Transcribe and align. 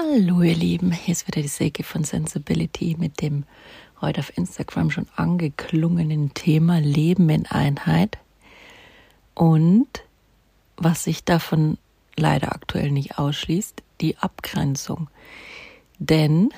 Hallo 0.00 0.42
ihr 0.42 0.54
Lieben, 0.54 0.92
hier 0.92 1.12
ist 1.12 1.26
wieder 1.26 1.42
die 1.42 1.48
Silke 1.48 1.82
von 1.82 2.04
Sensibility 2.04 2.94
mit 2.98 3.20
dem 3.20 3.44
heute 4.00 4.20
auf 4.20 4.36
Instagram 4.36 4.92
schon 4.92 5.08
angeklungenen 5.16 6.34
Thema 6.34 6.78
Leben 6.78 7.28
in 7.30 7.46
Einheit 7.46 8.18
und 9.34 9.88
was 10.76 11.02
sich 11.02 11.24
davon 11.24 11.78
leider 12.16 12.52
aktuell 12.52 12.92
nicht 12.92 13.18
ausschließt, 13.18 13.82
die 14.00 14.16
Abgrenzung. 14.18 15.10
Denn, 15.98 16.50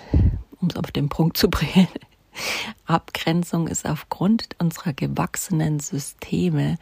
um 0.60 0.68
es 0.68 0.76
auf 0.76 0.90
den 0.90 1.08
Punkt 1.08 1.38
zu 1.38 1.48
bringen, 1.48 1.88
Abgrenzung 2.84 3.68
ist 3.68 3.86
aufgrund 3.86 4.48
unserer 4.58 4.92
gewachsenen 4.92 5.80
Systeme 5.80 6.76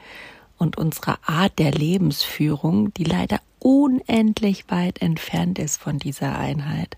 und 0.58 0.76
unserer 0.76 1.18
Art 1.24 1.58
der 1.58 1.70
Lebensführung, 1.70 2.92
die 2.94 3.04
leider 3.04 3.40
unendlich 3.60 4.64
weit 4.68 5.00
entfernt 5.00 5.58
ist 5.58 5.80
von 5.80 5.98
dieser 5.98 6.38
Einheit, 6.38 6.96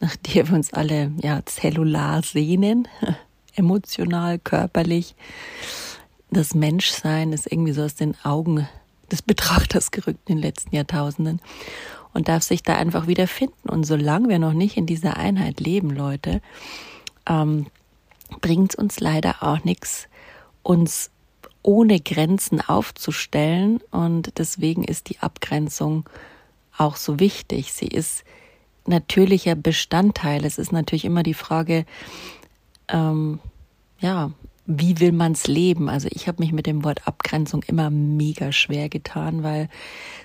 nach 0.00 0.16
der 0.16 0.48
wir 0.48 0.56
uns 0.56 0.72
alle 0.72 1.12
ja 1.22 1.44
zellular 1.44 2.22
sehnen, 2.22 2.88
emotional, 3.54 4.38
körperlich. 4.38 5.14
Das 6.30 6.54
Menschsein 6.54 7.32
ist 7.32 7.50
irgendwie 7.50 7.72
so 7.72 7.82
aus 7.82 7.94
den 7.94 8.16
Augen 8.24 8.66
des 9.10 9.22
Betrachters 9.22 9.90
gerückt 9.90 10.28
in 10.28 10.36
den 10.36 10.42
letzten 10.42 10.74
Jahrtausenden 10.74 11.40
und 12.14 12.28
darf 12.28 12.42
sich 12.42 12.62
da 12.62 12.76
einfach 12.76 13.06
wieder 13.06 13.28
finden. 13.28 13.68
Und 13.68 13.84
solange 13.84 14.28
wir 14.28 14.38
noch 14.38 14.54
nicht 14.54 14.76
in 14.76 14.86
dieser 14.86 15.16
Einheit 15.18 15.60
leben, 15.60 15.90
Leute, 15.90 16.40
ähm, 17.28 17.66
bringt 18.40 18.72
es 18.72 18.78
uns 18.78 19.00
leider 19.00 19.42
auch 19.42 19.64
nichts, 19.64 20.08
uns 20.62 21.10
ohne 21.62 22.00
Grenzen 22.00 22.60
aufzustellen. 22.60 23.80
Und 23.90 24.38
deswegen 24.38 24.84
ist 24.84 25.08
die 25.08 25.18
Abgrenzung 25.20 26.08
auch 26.76 26.96
so 26.96 27.20
wichtig. 27.20 27.72
Sie 27.72 27.86
ist 27.86 28.24
natürlicher 28.86 29.54
Bestandteil. 29.54 30.44
Es 30.44 30.58
ist 30.58 30.72
natürlich 30.72 31.04
immer 31.04 31.22
die 31.22 31.34
Frage, 31.34 31.84
ähm, 32.88 33.38
ja, 34.00 34.32
wie 34.66 35.00
will 35.00 35.12
man 35.12 35.32
es 35.32 35.46
leben? 35.46 35.88
Also 35.88 36.08
ich 36.10 36.28
habe 36.28 36.42
mich 36.42 36.52
mit 36.52 36.66
dem 36.66 36.84
Wort 36.84 37.06
Abgrenzung 37.06 37.62
immer 37.64 37.90
mega 37.90 38.52
schwer 38.52 38.88
getan, 38.88 39.42
weil 39.42 39.68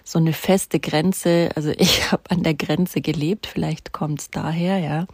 so 0.03 0.19
eine 0.19 0.33
feste 0.33 0.79
Grenze, 0.79 1.49
also 1.55 1.69
ich 1.77 2.11
habe 2.11 2.29
an 2.29 2.43
der 2.43 2.53
Grenze 2.53 3.01
gelebt, 3.01 3.47
vielleicht 3.47 3.91
kommt 3.91 4.21
es 4.21 4.29
daher, 4.31 4.79
ja, 4.79 5.07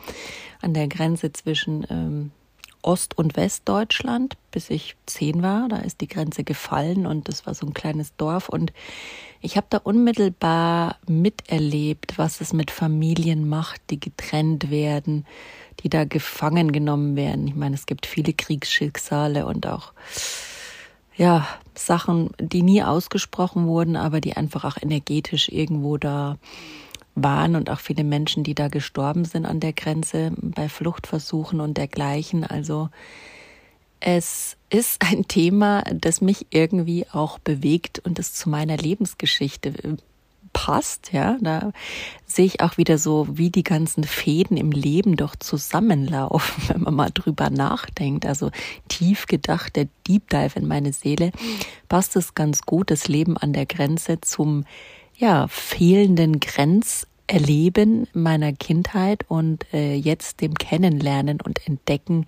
an 0.62 0.74
der 0.74 0.88
Grenze 0.88 1.32
zwischen 1.32 1.86
ähm, 1.90 2.32
Ost- 2.84 3.17
und 3.17 3.36
Westdeutschland, 3.36 4.36
bis 4.52 4.70
ich 4.70 4.95
zehn 5.06 5.42
war. 5.42 5.67
Da 5.67 5.78
ist 5.78 6.02
die 6.02 6.08
Grenze 6.08 6.44
gefallen 6.44 7.06
und 7.06 7.28
das 7.28 7.45
war 7.45 7.56
so 7.56 7.66
ein 7.66 7.73
kleines 7.73 8.16
Dorf. 8.16 8.50
Und 8.50 8.72
ich 9.42 9.58
habe 9.58 9.67
da 9.70 9.78
unmittelbar 9.78 10.98
miterlebt, 11.08 12.17
was 12.17 12.42
es 12.42 12.53
mit 12.53 12.72
Familien 12.72 13.50
macht, 13.50 13.81
die 13.90 14.00
getrennt 14.00 14.70
werden, 14.70 15.25
die 15.81 15.90
da 15.90 16.06
gefangen 16.06 16.72
genommen 16.72 17.16
werden. 17.16 17.48
Ich 17.48 17.56
meine, 17.56 17.75
es 17.75 17.86
gibt 17.86 18.06
viele 18.06 18.34
Kriegsschicksale 18.34 19.45
und 19.45 19.66
auch 19.66 19.94
ja, 21.16 21.47
Sachen, 21.75 22.31
die 22.40 22.64
nie 22.64 22.84
ausgesprochen 22.84 23.68
wurden, 23.68 23.95
aber 23.95 24.20
die 24.20 24.36
einfach 24.36 24.64
auch 24.66 24.81
energetisch 24.81 25.50
irgendwo 25.50 25.97
da 25.97 26.38
waren 27.16 27.56
und 27.56 27.69
auch 27.69 27.80
viele 27.80 28.03
Menschen, 28.03 28.44
die 28.44 28.56
da 28.56 28.67
gestorben 28.67 29.25
sind 29.25 29.45
an 29.45 29.59
der 29.59 29.73
Grenze 29.73 30.31
bei 30.38 30.69
Fluchtversuchen 30.69 31.59
und 31.59 31.78
dergleichen. 31.78 32.44
Also 32.44 32.89
es 34.00 34.58
ist 34.69 35.02
ein 35.02 35.28
Thema, 35.28 35.84
das 35.94 36.22
mich 36.22 36.47
irgendwie 36.50 37.06
auch 37.11 37.39
bewegt 37.39 38.00
und 38.00 38.19
das 38.19 38.34
zu 38.34 38.50
meiner 38.50 38.78
Lebensgeschichte 38.78 39.69
äh, 39.69 39.97
passt, 40.53 41.11
ja, 41.11 41.38
da 41.41 41.72
sehe 42.25 42.45
ich 42.45 42.61
auch 42.61 42.78
wieder 42.78 42.97
so, 42.97 43.28
wie 43.31 43.50
die 43.50 43.64
ganzen 43.64 44.03
Fäden 44.03 44.56
im 44.56 44.72
Leben 44.72 45.17
doch 45.17 45.36
zusammenlaufen, 45.36 46.64
wenn 46.67 46.81
man 46.81 46.94
mal 46.94 47.11
drüber 47.11 47.50
nachdenkt. 47.50 48.25
Also 48.25 48.52
tief 48.88 49.25
gedacht, 49.25 49.75
der 49.75 49.88
Deep 50.08 50.30
Dive 50.30 50.58
in 50.58 50.67
meine 50.67 50.94
Seele, 50.94 51.31
passt 51.90 52.16
es 52.16 52.35
ganz 52.35 52.62
gut, 52.62 52.91
das 52.91 53.07
Leben 53.07 53.35
an 53.38 53.53
der 53.53 53.66
Grenze 53.66 54.22
zum 54.22 54.66
ja, 55.16 55.47
fehlenden 55.47 56.40
Grenzerleben 56.40 58.07
meiner 58.13 58.53
Kindheit 58.53 59.25
und 59.28 59.66
äh, 59.74 59.96
jetzt 59.96 60.41
dem 60.41 60.56
Kennenlernen 60.56 61.40
und 61.41 61.68
Entdecken 61.68 62.25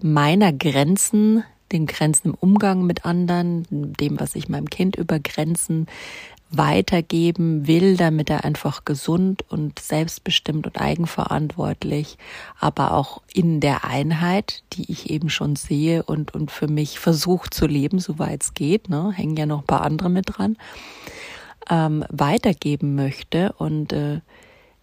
meiner 0.00 0.52
Grenzen, 0.52 1.44
den 1.72 1.86
Grenzen 1.86 2.28
im 2.28 2.34
Umgang 2.34 2.84
mit 2.84 3.04
anderen, 3.04 3.66
dem, 3.70 4.18
was 4.20 4.34
ich 4.34 4.48
meinem 4.48 4.70
Kind 4.70 4.96
über 4.96 5.18
Grenzen 5.18 5.86
weitergeben 6.50 7.66
will, 7.66 7.96
damit 7.96 8.30
er 8.30 8.44
einfach 8.44 8.84
gesund 8.84 9.44
und 9.48 9.78
selbstbestimmt 9.78 10.66
und 10.66 10.80
eigenverantwortlich, 10.80 12.16
aber 12.58 12.94
auch 12.94 13.20
in 13.32 13.60
der 13.60 13.84
Einheit, 13.84 14.62
die 14.72 14.90
ich 14.90 15.10
eben 15.10 15.28
schon 15.28 15.56
sehe 15.56 16.02
und, 16.02 16.34
und 16.34 16.50
für 16.50 16.68
mich 16.68 16.98
versucht 16.98 17.52
zu 17.52 17.66
leben, 17.66 17.98
soweit 17.98 18.42
es 18.42 18.54
geht, 18.54 18.88
ne, 18.88 19.12
hängen 19.12 19.36
ja 19.36 19.44
noch 19.44 19.60
ein 19.60 19.66
paar 19.66 19.82
andere 19.82 20.08
mit 20.08 20.38
dran, 20.38 20.56
ähm, 21.68 22.04
weitergeben 22.10 22.94
möchte. 22.94 23.52
Und 23.58 23.92
äh, 23.92 24.20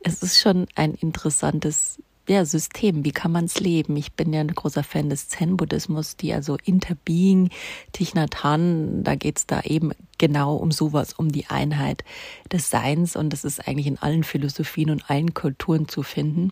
es 0.02 0.22
ist 0.22 0.40
schon 0.40 0.68
ein 0.76 0.94
interessantes 0.94 2.00
ja, 2.28 2.44
System. 2.46 3.06
Wie 3.06 3.12
kann 3.12 3.32
man 3.32 3.46
es 3.46 3.60
leben? 3.60 3.96
Ich 3.98 4.14
bin 4.14 4.34
ja 4.34 4.42
ein 4.42 4.54
großer 4.54 4.84
Fan 4.84 5.10
des 5.10 5.28
Zen-Buddhismus, 5.30 6.18
die 6.18 6.34
also 6.34 6.58
Interbeing, 6.64 7.50
Thich 7.92 8.16
Nhat 8.16 8.44
Hanh, 8.44 9.04
da 9.04 9.16
geht's 9.16 9.46
da 9.46 9.62
eben 9.62 9.92
genau 10.18 10.56
um 10.56 10.72
sowas, 10.72 11.14
um 11.14 11.32
die 11.32 11.48
Einheit 11.48 12.04
des 12.52 12.70
Seins. 12.70 13.16
Und 13.16 13.32
das 13.32 13.44
ist 13.44 13.68
eigentlich 13.68 13.88
in 13.88 14.00
allen 14.00 14.24
Philosophien 14.24 14.90
und 14.90 15.10
allen 15.10 15.34
Kulturen 15.34 15.88
zu 15.88 16.04
finden. 16.04 16.52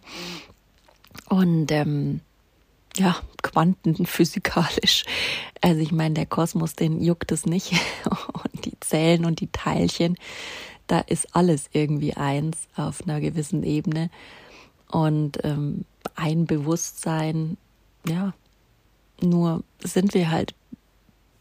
Und 1.30 1.72
ähm, 1.72 2.22
ja, 2.98 3.16
quantenphysikalisch. 3.42 5.04
Also 5.62 5.82
ich 5.82 5.92
meine, 5.92 6.14
der 6.16 6.26
Kosmos, 6.26 6.76
den 6.76 7.02
juckt 7.02 7.32
es 7.32 7.46
nicht. 7.46 7.74
Und 8.06 8.66
die 8.66 8.80
Zellen 8.80 9.26
und 9.26 9.40
die 9.40 9.52
Teilchen, 9.52 10.18
da 10.88 11.00
ist 11.00 11.36
alles 11.36 11.70
irgendwie 11.72 12.14
eins 12.16 12.68
auf 12.76 13.02
einer 13.04 13.20
gewissen 13.22 13.64
Ebene. 13.64 14.10
Und 14.92 15.40
ähm, 15.44 15.86
ein 16.16 16.46
Bewusstsein, 16.46 17.58
ja, 18.08 18.34
nur 19.22 19.64
sind 19.82 20.14
wir 20.14 20.30
halt 20.30 20.54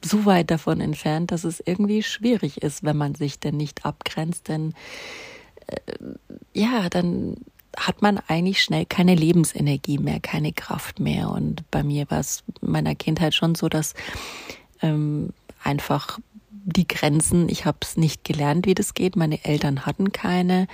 so 0.04 0.24
weit 0.24 0.50
davon 0.50 0.80
entfernt, 0.80 1.30
dass 1.30 1.44
es 1.44 1.62
irgendwie 1.64 2.02
schwierig 2.02 2.62
ist, 2.62 2.82
wenn 2.82 2.96
man 2.96 3.14
sich 3.14 3.38
denn 3.38 3.56
nicht 3.56 3.84
abgrenzt. 3.84 4.48
Denn 4.48 4.74
äh, 5.66 5.80
ja, 6.54 6.88
dann 6.88 7.36
hat 7.76 8.02
man 8.02 8.18
eigentlich 8.28 8.62
schnell 8.62 8.86
keine 8.86 9.14
Lebensenergie 9.14 9.98
mehr, 9.98 10.20
keine 10.20 10.52
Kraft 10.52 11.00
mehr. 11.00 11.30
Und 11.30 11.68
bei 11.70 11.82
mir 11.82 12.10
war 12.10 12.20
es 12.20 12.44
meiner 12.60 12.94
Kindheit 12.94 13.34
schon 13.34 13.54
so, 13.54 13.68
dass 13.68 13.94
ähm, 14.82 15.30
einfach 15.62 16.18
die 16.64 16.86
Grenzen, 16.86 17.48
ich 17.48 17.66
habe 17.66 17.78
es 17.82 17.96
nicht 17.96 18.24
gelernt, 18.24 18.66
wie 18.66 18.74
das 18.74 18.94
geht. 18.94 19.16
Meine 19.16 19.44
Eltern 19.44 19.84
hatten 19.86 20.12
keine, 20.12 20.68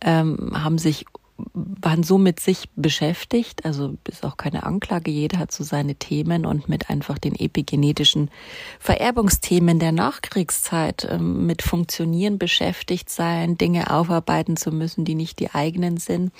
ähm, 0.00 0.50
haben 0.54 0.78
sich 0.78 1.06
waren 1.54 2.02
so 2.02 2.18
mit 2.18 2.40
sich 2.40 2.68
beschäftigt, 2.76 3.64
also 3.64 3.96
ist 4.08 4.24
auch 4.24 4.36
keine 4.36 4.64
Anklage, 4.64 5.10
jeder 5.10 5.38
hat 5.38 5.52
so 5.52 5.64
seine 5.64 5.94
Themen 5.94 6.46
und 6.46 6.68
mit 6.68 6.90
einfach 6.90 7.18
den 7.18 7.34
epigenetischen 7.34 8.30
Vererbungsthemen 8.78 9.78
der 9.78 9.92
Nachkriegszeit 9.92 11.06
ähm, 11.10 11.46
mit 11.46 11.62
Funktionieren 11.62 12.38
beschäftigt 12.38 13.10
sein, 13.10 13.58
Dinge 13.58 13.90
aufarbeiten 13.90 14.56
zu 14.56 14.70
müssen, 14.70 15.04
die 15.04 15.14
nicht 15.14 15.38
die 15.38 15.50
eigenen 15.54 15.96
sind, 15.96 16.32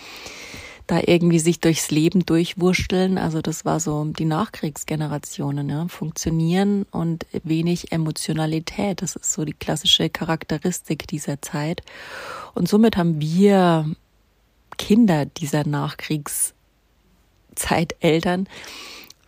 da 0.90 1.00
irgendwie 1.06 1.38
sich 1.38 1.60
durchs 1.60 1.90
Leben 1.90 2.26
durchwurschteln, 2.26 3.16
also 3.16 3.40
das 3.40 3.64
war 3.64 3.78
so 3.78 4.04
die 4.06 4.24
Nachkriegsgenerationen, 4.24 5.68
ja, 5.68 5.86
Funktionieren 5.88 6.84
und 6.90 7.26
wenig 7.44 7.92
Emotionalität, 7.92 9.00
das 9.00 9.14
ist 9.14 9.32
so 9.32 9.44
die 9.44 9.52
klassische 9.52 10.10
Charakteristik 10.10 11.06
dieser 11.06 11.40
Zeit. 11.42 11.82
Und 12.54 12.68
somit 12.68 12.96
haben 12.96 13.20
wir 13.20 13.86
Kinder 14.80 15.26
dieser 15.26 15.66
Nachkriegszeit-Eltern 15.66 18.48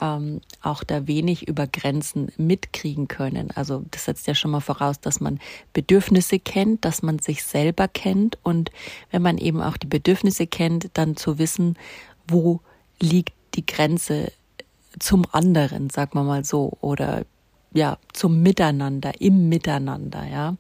ähm, 0.01 0.41
auch 0.63 0.83
da 0.83 1.07
wenig 1.07 1.47
über 1.47 1.67
Grenzen 1.67 2.33
mitkriegen 2.39 3.07
können. 3.07 3.51
Also 3.51 3.85
das 3.91 4.07
setzt 4.07 4.27
ja 4.27 4.35
schon 4.35 4.51
mal 4.51 4.61
voraus, 4.61 4.99
dass 4.99 5.21
man 5.21 5.41
Bedürfnisse 5.75 6.39
kennt, 6.39 6.87
dass 6.87 7.03
man 7.03 7.19
sich 7.19 7.45
selber 7.45 7.87
kennt 7.87 8.39
und 8.43 8.71
wenn 9.11 9.21
man 9.21 9.37
eben 9.37 9.61
auch 9.61 9.77
die 9.77 9.87
Bedürfnisse 9.87 10.47
kennt, 10.47 10.89
dann 10.95 11.17
zu 11.17 11.39
wissen, 11.39 11.77
wo 12.27 12.61
liegt 12.99 13.35
die 13.55 13.67
Grenze 13.67 14.33
zum 14.99 15.27
anderen, 15.33 15.91
sagen 15.91 16.15
wir 16.15 16.25
mal 16.25 16.47
so, 16.47 16.79
oder 16.81 17.27
ja, 17.75 17.99
zum 18.13 18.43
Miteinander, 18.43 19.13
im 19.21 19.49
Miteinander, 19.49 20.27
ja. 20.27 20.57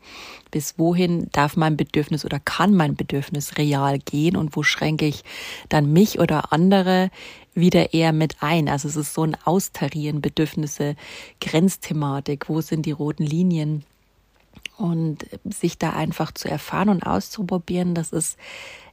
Bis 0.50 0.78
wohin 0.78 1.28
darf 1.32 1.56
mein 1.56 1.76
Bedürfnis 1.76 2.24
oder 2.24 2.40
kann 2.40 2.74
mein 2.74 2.96
Bedürfnis 2.96 3.58
real 3.58 3.98
gehen 3.98 4.36
und 4.36 4.56
wo 4.56 4.62
schränke 4.62 5.06
ich 5.06 5.24
dann 5.68 5.92
mich 5.92 6.18
oder 6.18 6.52
andere 6.52 7.10
wieder 7.54 7.92
eher 7.92 8.12
mit 8.12 8.36
ein? 8.40 8.68
Also 8.68 8.88
es 8.88 8.96
ist 8.96 9.14
so 9.14 9.24
ein 9.24 9.36
Austarieren, 9.44 10.22
Bedürfnisse, 10.22 10.96
Grenzthematik, 11.40 12.48
wo 12.48 12.60
sind 12.60 12.86
die 12.86 12.92
roten 12.92 13.24
Linien? 13.24 13.84
Und 14.78 15.26
sich 15.44 15.78
da 15.78 15.90
einfach 15.90 16.32
zu 16.32 16.48
erfahren 16.48 16.88
und 16.88 17.02
auszuprobieren, 17.02 17.94
das 17.94 18.10
ist 18.10 18.38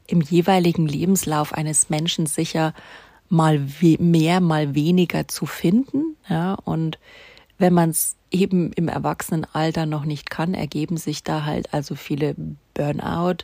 im 0.08 0.22
jeweiligen 0.22 0.88
Lebenslauf 0.88 1.54
eines 1.54 1.90
Menschen 1.90 2.26
sicher 2.26 2.74
mal 3.30 3.66
mehr, 4.00 4.40
mal 4.42 4.76
weniger 4.76 5.28
zu 5.28 5.46
finden. 5.46 6.16
Ja, 6.28 6.56
und 6.56 7.00
wenn 7.60 7.74
man 7.74 7.92
es 7.92 8.16
eben 8.32 8.72
im 8.74 8.88
Erwachsenenalter 8.88 9.86
noch 9.86 10.06
nicht 10.06 10.30
kann, 10.30 10.54
ergeben 10.54 10.98
sich 10.98 11.24
da 11.24 11.46
halt 11.46 11.74
also 11.74 11.96
viele 11.96 12.36
Burnout, 12.74 13.44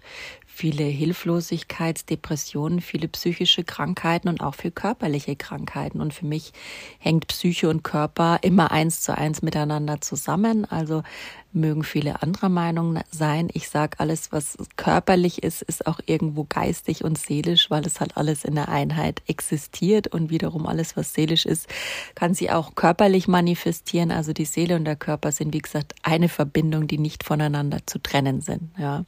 viele 0.56 0.86
Hilflosigkeitsdepressionen, 0.86 2.80
viele 2.80 3.10
psychische 3.10 3.66
Krankheiten 3.66 4.30
und 4.30 4.40
auch 4.40 4.56
viel 4.56 4.72
körperliche 4.72 5.36
Krankheiten. 5.36 6.00
Und 6.00 6.14
für 6.14 6.26
mich 6.26 6.54
hängt 6.98 7.28
Psyche 7.28 7.68
und 7.68 7.84
Körper 7.84 8.40
immer 8.42 8.72
eins 8.72 9.02
zu 9.02 9.18
eins 9.18 9.42
miteinander 9.42 10.00
zusammen. 10.00 10.64
Also 10.64 11.04
mögen 11.52 11.84
viele 11.84 12.22
anderer 12.22 12.48
Meinung 12.48 13.02
sein. 13.12 13.50
Ich 13.52 13.68
sage, 13.68 14.00
alles, 14.00 14.32
was 14.32 14.58
körperlich 14.78 15.44
ist, 15.44 15.62
ist 15.62 15.88
auch 15.88 16.00
irgendwo 16.06 16.46
geistig 16.48 17.04
und 17.04 17.18
seelisch, 17.18 17.70
weil 17.70 17.86
es 17.86 18.00
halt 18.00 18.16
alles 18.16 18.46
in 18.46 18.56
der 18.56 18.70
Einheit 18.70 19.24
existiert. 19.28 20.08
Und 20.08 20.30
wiederum 20.30 20.68
alles, 20.68 20.96
was 20.96 21.14
seelisch 21.14 21.46
ist, 21.46 21.68
kann 22.16 22.34
sich 22.34 22.52
auch 22.52 22.76
körperlich 22.76 23.28
manifestieren. 23.28 24.10
Also 24.10 24.32
die 24.32 24.46
Seele 24.46 24.78
und 24.78 24.86
der 24.86 24.96
Körper 24.96 25.34
sind, 25.34 25.54
wie 25.54 25.62
gesagt, 25.62 25.96
eine 26.02 26.30
Verbindung, 26.30 26.88
die 26.88 26.98
nicht 26.98 27.26
voneinander 27.26 27.80
zu 27.86 28.00
trennen 28.02 28.40
sind. 28.40 28.72
Ja. 28.78 29.04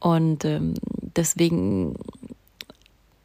Und 0.00 0.44
ähm, 0.44 0.74
deswegen, 1.16 1.94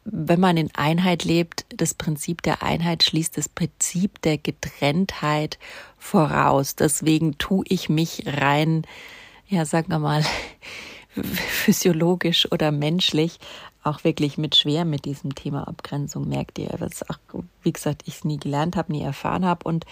wenn 0.04 0.38
man 0.38 0.56
in 0.56 0.70
Einheit 0.74 1.24
lebt, 1.24 1.64
das 1.70 1.94
Prinzip 1.94 2.42
der 2.42 2.62
Einheit 2.62 3.02
schließt 3.02 3.36
das 3.36 3.48
Prinzip 3.48 4.22
der 4.22 4.38
Getrenntheit 4.38 5.58
voraus. 5.98 6.76
Deswegen 6.76 7.38
tue 7.38 7.64
ich 7.68 7.88
mich 7.88 8.24
rein, 8.26 8.82
ja, 9.48 9.64
sagen 9.64 9.88
wir 9.88 9.98
mal, 9.98 10.24
physiologisch 11.22 12.50
oder 12.52 12.70
menschlich 12.70 13.40
auch 13.86 14.04
wirklich 14.04 14.38
mit 14.38 14.56
schwer 14.56 14.84
mit 14.84 15.04
diesem 15.04 15.34
Thema 15.34 15.68
Abgrenzung, 15.68 16.28
merkt 16.28 16.58
ihr, 16.58 16.70
was 16.78 17.08
auch, 17.08 17.18
wie 17.62 17.72
gesagt, 17.72 18.02
ich 18.06 18.16
es 18.16 18.24
nie 18.24 18.38
gelernt 18.38 18.76
habe, 18.76 18.92
nie 18.92 19.02
erfahren 19.02 19.44
habe 19.44 19.64
und 19.64 19.86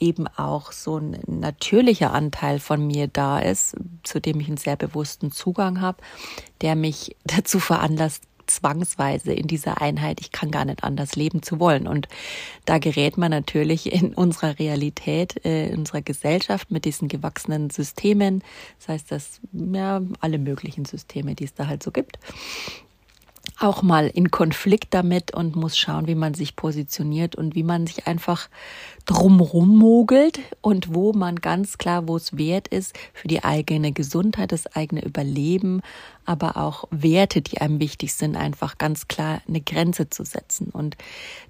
eben 0.00 0.26
auch 0.28 0.72
so 0.72 0.98
ein 0.98 1.18
natürlicher 1.26 2.12
Anteil 2.12 2.58
von 2.58 2.86
mir 2.86 3.06
da 3.06 3.38
ist, 3.38 3.76
zu 4.02 4.20
dem 4.20 4.40
ich 4.40 4.48
einen 4.48 4.56
sehr 4.56 4.76
bewussten 4.76 5.30
Zugang 5.30 5.80
habe, 5.80 5.98
der 6.60 6.74
mich 6.74 7.16
dazu 7.24 7.60
veranlasst, 7.60 8.24
zwangsweise 8.46 9.32
in 9.32 9.46
dieser 9.46 9.80
Einheit, 9.80 10.20
ich 10.20 10.32
kann 10.32 10.50
gar 10.50 10.64
nicht 10.64 10.84
anders 10.84 11.16
leben 11.16 11.42
zu 11.42 11.60
wollen. 11.60 11.86
Und 11.86 12.08
da 12.64 12.78
gerät 12.78 13.16
man 13.16 13.30
natürlich 13.30 13.92
in 13.92 14.14
unserer 14.14 14.58
Realität, 14.58 15.44
äh, 15.44 15.68
in 15.68 15.78
unserer 15.78 16.02
Gesellschaft 16.02 16.70
mit 16.70 16.84
diesen 16.84 17.08
gewachsenen 17.08 17.70
Systemen, 17.70 18.42
das 18.78 18.88
heißt, 18.88 19.12
dass 19.12 19.40
ja 19.52 20.02
alle 20.20 20.38
möglichen 20.38 20.84
Systeme, 20.84 21.34
die 21.34 21.44
es 21.44 21.54
da 21.54 21.66
halt 21.66 21.82
so 21.82 21.90
gibt, 21.90 22.18
auch 23.64 23.82
mal 23.82 24.06
in 24.06 24.30
Konflikt 24.30 24.94
damit 24.94 25.34
und 25.34 25.56
muss 25.56 25.76
schauen, 25.76 26.06
wie 26.06 26.14
man 26.14 26.34
sich 26.34 26.56
positioniert 26.56 27.34
und 27.34 27.54
wie 27.54 27.62
man 27.62 27.86
sich 27.86 28.06
einfach 28.06 28.48
drumrum 29.06 29.76
mogelt 29.76 30.38
und 30.60 30.94
wo 30.94 31.12
man 31.12 31.36
ganz 31.36 31.78
klar, 31.78 32.06
wo 32.08 32.16
es 32.16 32.36
wert 32.36 32.68
ist 32.68 32.96
für 33.12 33.28
die 33.28 33.42
eigene 33.42 33.92
Gesundheit, 33.92 34.52
das 34.52 34.66
eigene 34.74 35.04
Überleben, 35.04 35.82
aber 36.24 36.56
auch 36.56 36.84
Werte, 36.90 37.42
die 37.42 37.60
einem 37.60 37.80
wichtig 37.80 38.14
sind, 38.14 38.36
einfach 38.36 38.78
ganz 38.78 39.08
klar 39.08 39.40
eine 39.48 39.60
Grenze 39.60 40.08
zu 40.08 40.24
setzen. 40.24 40.68
Und 40.68 40.96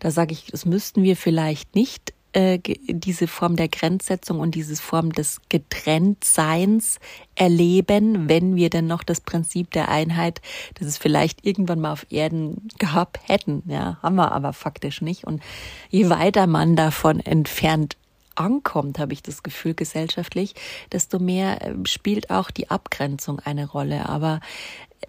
da 0.00 0.10
sage 0.10 0.32
ich, 0.32 0.46
das 0.46 0.64
müssten 0.64 1.02
wir 1.02 1.16
vielleicht 1.16 1.74
nicht 1.74 2.14
äh, 2.34 2.58
diese 2.88 3.28
Form 3.28 3.56
der 3.56 3.68
Grenzsetzung 3.68 4.40
und 4.40 4.54
diese 4.54 4.76
Form 4.76 5.12
des 5.12 5.40
Getrenntseins 5.48 6.98
erleben, 7.36 8.28
wenn 8.28 8.56
wir 8.56 8.70
denn 8.70 8.86
noch 8.86 9.04
das 9.04 9.20
Prinzip 9.20 9.70
der 9.70 9.88
Einheit, 9.88 10.40
das 10.74 10.88
es 10.88 10.98
vielleicht 10.98 11.46
irgendwann 11.46 11.80
mal 11.80 11.92
auf 11.92 12.06
Erden 12.10 12.68
gehabt 12.78 13.20
hätten. 13.28 13.62
Ja, 13.66 13.98
haben 14.02 14.16
wir 14.16 14.32
aber 14.32 14.52
faktisch 14.52 15.00
nicht. 15.00 15.24
Und 15.24 15.42
je 15.90 16.10
weiter 16.10 16.46
man 16.46 16.76
davon 16.76 17.20
entfernt 17.20 17.96
ankommt, 18.34 18.98
habe 18.98 19.12
ich 19.12 19.22
das 19.22 19.44
Gefühl 19.44 19.74
gesellschaftlich, 19.74 20.54
desto 20.90 21.20
mehr 21.20 21.62
äh, 21.62 21.74
spielt 21.86 22.30
auch 22.30 22.50
die 22.50 22.68
Abgrenzung 22.68 23.38
eine 23.40 23.68
Rolle. 23.68 24.08
Aber 24.08 24.40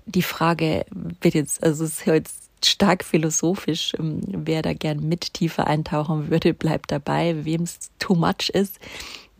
die 0.05 0.21
Frage 0.21 0.85
wird 1.21 1.33
jetzt, 1.33 1.63
also 1.63 1.83
es 1.85 2.05
hört 2.05 2.27
stark 2.63 3.03
philosophisch. 3.03 3.93
Ähm, 3.99 4.21
wer 4.27 4.61
da 4.61 4.73
gern 4.73 5.07
mit 5.07 5.33
tiefer 5.33 5.67
eintauchen 5.67 6.29
würde, 6.29 6.53
bleibt 6.53 6.91
dabei. 6.91 7.45
Wem 7.45 7.63
es 7.63 7.91
too 7.99 8.15
much 8.15 8.49
ist, 8.53 8.79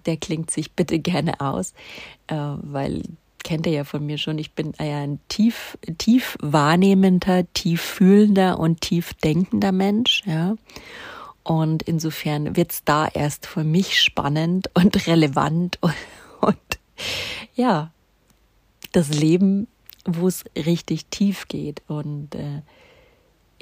der 0.05 0.17
klingt 0.17 0.51
sich 0.51 0.73
bitte 0.73 0.99
gerne 0.99 1.39
aus, 1.41 1.73
äh, 2.27 2.35
weil 2.35 3.03
kennt 3.43 3.67
ihr 3.67 3.73
ja 3.73 3.83
von 3.83 4.03
mir 4.03 4.17
schon, 4.17 4.39
ich 4.39 4.53
bin 4.53 4.73
ja 4.79 5.03
ein 5.03 5.19
tief, 5.27 5.77
tief 5.99 6.35
wahrnehmender, 6.41 7.45
tief 7.53 7.81
fühlender 7.81 8.59
und 8.59 8.81
tief 8.81 9.13
denkender 9.13 9.71
Mensch, 9.71 10.23
ja. 10.25 10.55
Und 11.43 11.83
insofern 11.83 12.55
wird's 12.55 12.83
da 12.85 13.07
erst 13.07 13.45
für 13.45 13.63
mich 13.63 14.01
spannend 14.01 14.71
und 14.73 15.05
relevant 15.05 15.77
und, 15.81 15.93
und 16.41 16.57
ja, 17.53 17.91
das 18.91 19.09
Leben, 19.09 19.67
wo 20.05 20.27
es 20.27 20.43
richtig 20.55 21.05
tief 21.07 21.47
geht. 21.47 21.83
Und 21.87 22.33
äh, 22.33 22.61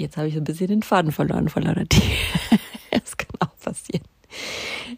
Jetzt 0.04 0.18
habe 0.18 0.28
ich 0.28 0.36
ein 0.36 0.44
bisschen 0.44 0.68
den 0.68 0.84
Faden 0.84 1.14
verloren 1.14 1.48
von 1.48 1.64
lauter 1.64 1.86
Das 2.92 3.16
kann 3.16 3.40
auch 3.40 3.58
passieren. 3.58 4.04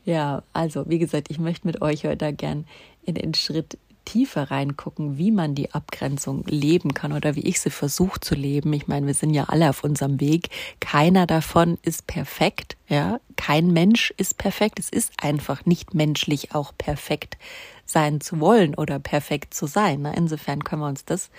Ja, 0.04 0.42
also 0.52 0.90
wie 0.90 0.98
gesagt, 0.98 1.28
ich 1.30 1.38
möchte 1.38 1.68
mit 1.68 1.84
euch 1.84 2.06
heute 2.06 2.34
gern 2.34 2.66
in 3.04 3.14
den 3.14 3.36
Schritt 3.36 3.78
tiefer 4.06 4.50
reingucken, 4.50 5.20
wie 5.20 5.30
man 5.30 5.54
die 5.54 5.72
Abgrenzung 5.74 6.44
leben 6.48 6.96
kann 6.96 7.14
oder 7.14 7.36
wie 7.36 7.42
ich 7.42 7.60
sie 7.60 7.70
versuche 7.70 8.20
zu 8.20 8.34
leben. 8.34 8.74
Ich 8.74 8.88
meine, 8.88 9.06
wir 9.06 9.14
sind 9.14 9.36
ja 9.36 9.44
alle 9.44 9.70
auf 9.70 9.84
unserem 9.84 10.20
Weg. 10.20 10.50
Keiner 10.80 11.28
davon 11.28 11.78
ist 11.84 12.08
perfekt, 12.08 12.76
ja. 12.88 13.20
Kein 13.36 13.74
Mensch 13.74 14.12
ist 14.18 14.40
perfekt. 14.40 14.80
Es 14.80 14.90
ist 14.90 15.14
einfach 15.22 15.68
nicht 15.68 15.94
menschlich, 15.94 16.56
auch 16.56 16.74
perfekt 16.76 17.38
sein 17.86 18.22
zu 18.22 18.40
wollen 18.40 18.74
oder 18.74 18.98
perfekt 18.98 19.54
zu 19.54 19.68
sein. 19.68 20.04
Insofern 20.06 20.64
können 20.64 20.82
wir 20.82 20.88
uns 20.88 21.06
das 21.06 21.30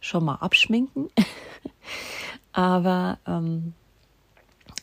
schon 0.00 0.26
mal 0.26 0.36
abschminken. 0.36 1.08
aber 2.54 3.18
ähm, 3.26 3.74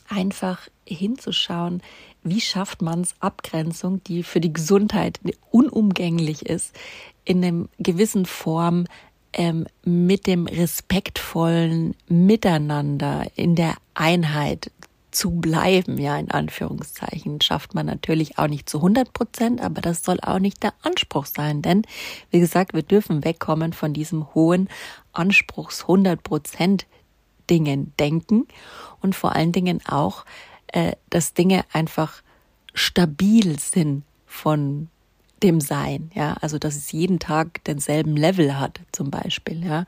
einfach 0.08 0.68
hinzuschauen, 0.86 1.82
wie 2.22 2.40
schafft 2.40 2.82
man 2.82 3.00
es, 3.00 3.14
Abgrenzung, 3.18 4.04
die 4.04 4.22
für 4.22 4.40
die 4.40 4.52
Gesundheit 4.52 5.18
unumgänglich 5.50 6.46
ist, 6.46 6.76
in 7.24 7.44
einer 7.44 7.66
gewissen 7.78 8.26
Form 8.26 8.86
ähm, 9.32 9.66
mit 9.84 10.26
dem 10.26 10.46
respektvollen 10.46 11.96
Miteinander 12.08 13.26
in 13.34 13.56
der 13.56 13.74
Einheit 13.94 14.70
zu 15.10 15.30
bleiben, 15.30 15.98
ja, 15.98 16.18
in 16.18 16.30
Anführungszeichen, 16.30 17.40
schafft 17.40 17.74
man 17.74 17.86
natürlich 17.86 18.38
auch 18.38 18.48
nicht 18.48 18.68
zu 18.68 18.78
100 18.78 19.12
Prozent, 19.12 19.60
aber 19.60 19.80
das 19.80 20.04
soll 20.04 20.18
auch 20.20 20.38
nicht 20.38 20.62
der 20.62 20.72
Anspruch 20.82 21.26
sein, 21.26 21.62
denn, 21.62 21.82
wie 22.30 22.40
gesagt, 22.40 22.74
wir 22.74 22.82
dürfen 22.82 23.24
wegkommen 23.24 23.72
von 23.72 23.92
diesem 23.92 24.34
hohen 24.34 24.68
Anspruchs 25.12 25.82
100 25.82 26.22
Prozent 26.22 26.86
Dingen 27.52 27.92
denken 28.00 28.48
und 29.02 29.14
vor 29.14 29.36
allen 29.36 29.52
Dingen 29.52 29.80
auch, 29.86 30.24
äh, 30.68 30.92
dass 31.10 31.34
Dinge 31.34 31.64
einfach 31.72 32.22
stabil 32.72 33.58
sind 33.58 34.04
von 34.24 34.88
dem 35.42 35.60
Sein, 35.60 36.10
ja, 36.14 36.34
also 36.40 36.58
dass 36.58 36.76
es 36.76 36.92
jeden 36.92 37.18
Tag 37.18 37.62
denselben 37.64 38.16
Level 38.16 38.58
hat, 38.58 38.80
zum 38.92 39.10
Beispiel, 39.10 39.62
ja, 39.64 39.84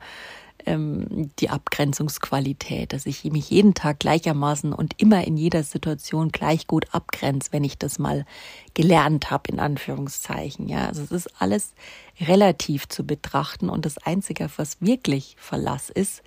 ähm, 0.65 1.31
die 1.39 1.49
Abgrenzungsqualität, 1.49 2.93
dass 2.93 3.05
ich 3.05 3.23
mich 3.23 3.49
jeden 3.49 3.73
Tag 3.73 3.99
gleichermaßen 3.99 4.73
und 4.73 5.01
immer 5.01 5.25
in 5.25 5.37
jeder 5.37 5.63
Situation 5.63 6.31
gleich 6.31 6.67
gut 6.67 6.93
abgrenze, 6.93 7.51
wenn 7.51 7.63
ich 7.63 7.77
das 7.77 7.99
mal 7.99 8.25
gelernt 8.73 9.31
habe, 9.31 9.51
in 9.51 9.59
Anführungszeichen, 9.59 10.67
ja, 10.67 10.87
also 10.87 11.01
es 11.01 11.11
ist 11.11 11.41
alles 11.41 11.73
relativ 12.19 12.87
zu 12.87 13.05
betrachten 13.05 13.69
und 13.69 13.85
das 13.85 13.97
Einzige, 13.97 14.49
was 14.57 14.81
wirklich 14.81 15.35
Verlass 15.39 15.89
ist, 15.89 16.21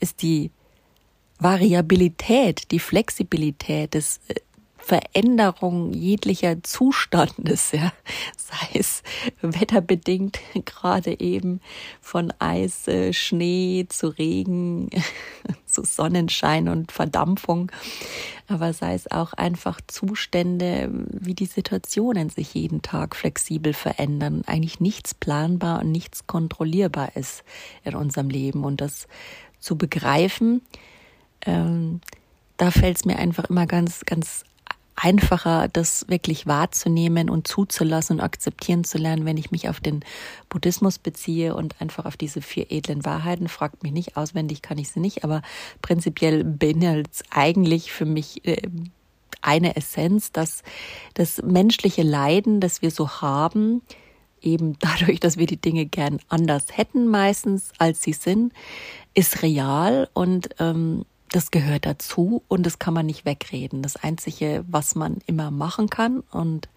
ist 0.00 0.22
die 0.22 0.50
Variabilität, 1.38 2.70
die 2.70 2.78
Flexibilität, 2.78 3.94
das 3.94 4.20
äh, 4.28 4.34
Veränderung 4.86 5.92
jeglicher 5.94 6.62
Zustandes, 6.62 7.72
ja, 7.72 7.92
sei 8.36 8.78
es 8.78 9.02
wetterbedingt 9.42 10.38
gerade 10.64 11.18
eben 11.18 11.60
von 12.00 12.32
Eis, 12.38 12.86
äh, 12.86 13.12
Schnee 13.12 13.86
zu 13.88 14.06
Regen, 14.16 14.88
zu 15.66 15.84
Sonnenschein 15.84 16.68
und 16.68 16.92
Verdampfung, 16.92 17.72
aber 18.46 18.72
sei 18.72 18.94
es 18.94 19.10
auch 19.10 19.32
einfach 19.32 19.80
Zustände, 19.88 20.88
wie 21.10 21.34
die 21.34 21.46
Situationen 21.46 22.30
sich 22.30 22.54
jeden 22.54 22.80
Tag 22.80 23.16
flexibel 23.16 23.74
verändern, 23.74 24.44
eigentlich 24.46 24.78
nichts 24.78 25.14
planbar 25.14 25.80
und 25.80 25.90
nichts 25.90 26.28
kontrollierbar 26.28 27.16
ist 27.16 27.42
in 27.82 27.96
unserem 27.96 28.30
Leben. 28.30 28.62
Und 28.62 28.80
das 28.80 29.08
zu 29.58 29.76
begreifen, 29.76 30.62
ähm, 31.44 32.00
da 32.56 32.70
fällt 32.70 32.96
es 32.96 33.04
mir 33.04 33.18
einfach 33.18 33.44
immer 33.50 33.66
ganz, 33.66 34.04
ganz 34.04 34.44
einfacher, 34.96 35.68
das 35.68 36.06
wirklich 36.08 36.46
wahrzunehmen 36.46 37.28
und 37.28 37.46
zuzulassen 37.46 38.16
und 38.16 38.24
akzeptieren 38.24 38.82
zu 38.82 38.96
lernen, 38.96 39.26
wenn 39.26 39.36
ich 39.36 39.50
mich 39.50 39.68
auf 39.68 39.78
den 39.78 40.00
Buddhismus 40.48 40.98
beziehe 40.98 41.54
und 41.54 41.80
einfach 41.80 42.06
auf 42.06 42.16
diese 42.16 42.40
vier 42.40 42.72
edlen 42.72 43.04
Wahrheiten. 43.04 43.48
Fragt 43.48 43.82
mich 43.82 43.92
nicht 43.92 44.16
auswendig, 44.16 44.62
kann 44.62 44.78
ich 44.78 44.88
sie 44.88 45.00
nicht, 45.00 45.22
aber 45.22 45.42
prinzipiell 45.82 46.44
beinhaltet 46.44 47.12
es 47.12 47.22
eigentlich 47.30 47.92
für 47.92 48.06
mich 48.06 48.46
äh, 48.46 48.62
eine 49.42 49.76
Essenz, 49.76 50.32
dass 50.32 50.62
das 51.14 51.42
menschliche 51.42 52.02
Leiden, 52.02 52.60
das 52.60 52.80
wir 52.80 52.90
so 52.90 53.20
haben, 53.20 53.82
eben 54.40 54.78
dadurch, 54.80 55.20
dass 55.20 55.36
wir 55.36 55.46
die 55.46 55.60
Dinge 55.60 55.84
gern 55.84 56.20
anders 56.28 56.64
hätten 56.72 57.06
meistens, 57.06 57.72
als 57.76 58.02
sie 58.02 58.14
sind, 58.14 58.52
ist 59.12 59.42
real 59.42 60.08
und 60.14 60.48
ähm, 60.58 61.04
das 61.30 61.50
gehört 61.50 61.86
dazu 61.86 62.42
und 62.48 62.64
das 62.64 62.78
kann 62.78 62.94
man 62.94 63.06
nicht 63.06 63.24
wegreden. 63.24 63.82
Das 63.82 63.96
Einzige, 63.96 64.64
was 64.68 64.94
man 64.94 65.18
immer 65.26 65.50
machen 65.50 65.90
kann, 65.90 66.20
und 66.30 66.68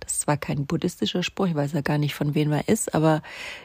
das 0.00 0.14
ist 0.14 0.20
zwar 0.22 0.36
kein 0.36 0.66
buddhistischer 0.66 1.22
Spruch, 1.22 1.46
ich 1.46 1.54
weiß 1.54 1.72
ja 1.72 1.80
gar 1.80 1.98
nicht, 1.98 2.14
von 2.14 2.34
wem 2.34 2.52
er 2.52 2.68
ist, 2.68 2.94
aber 2.94 3.22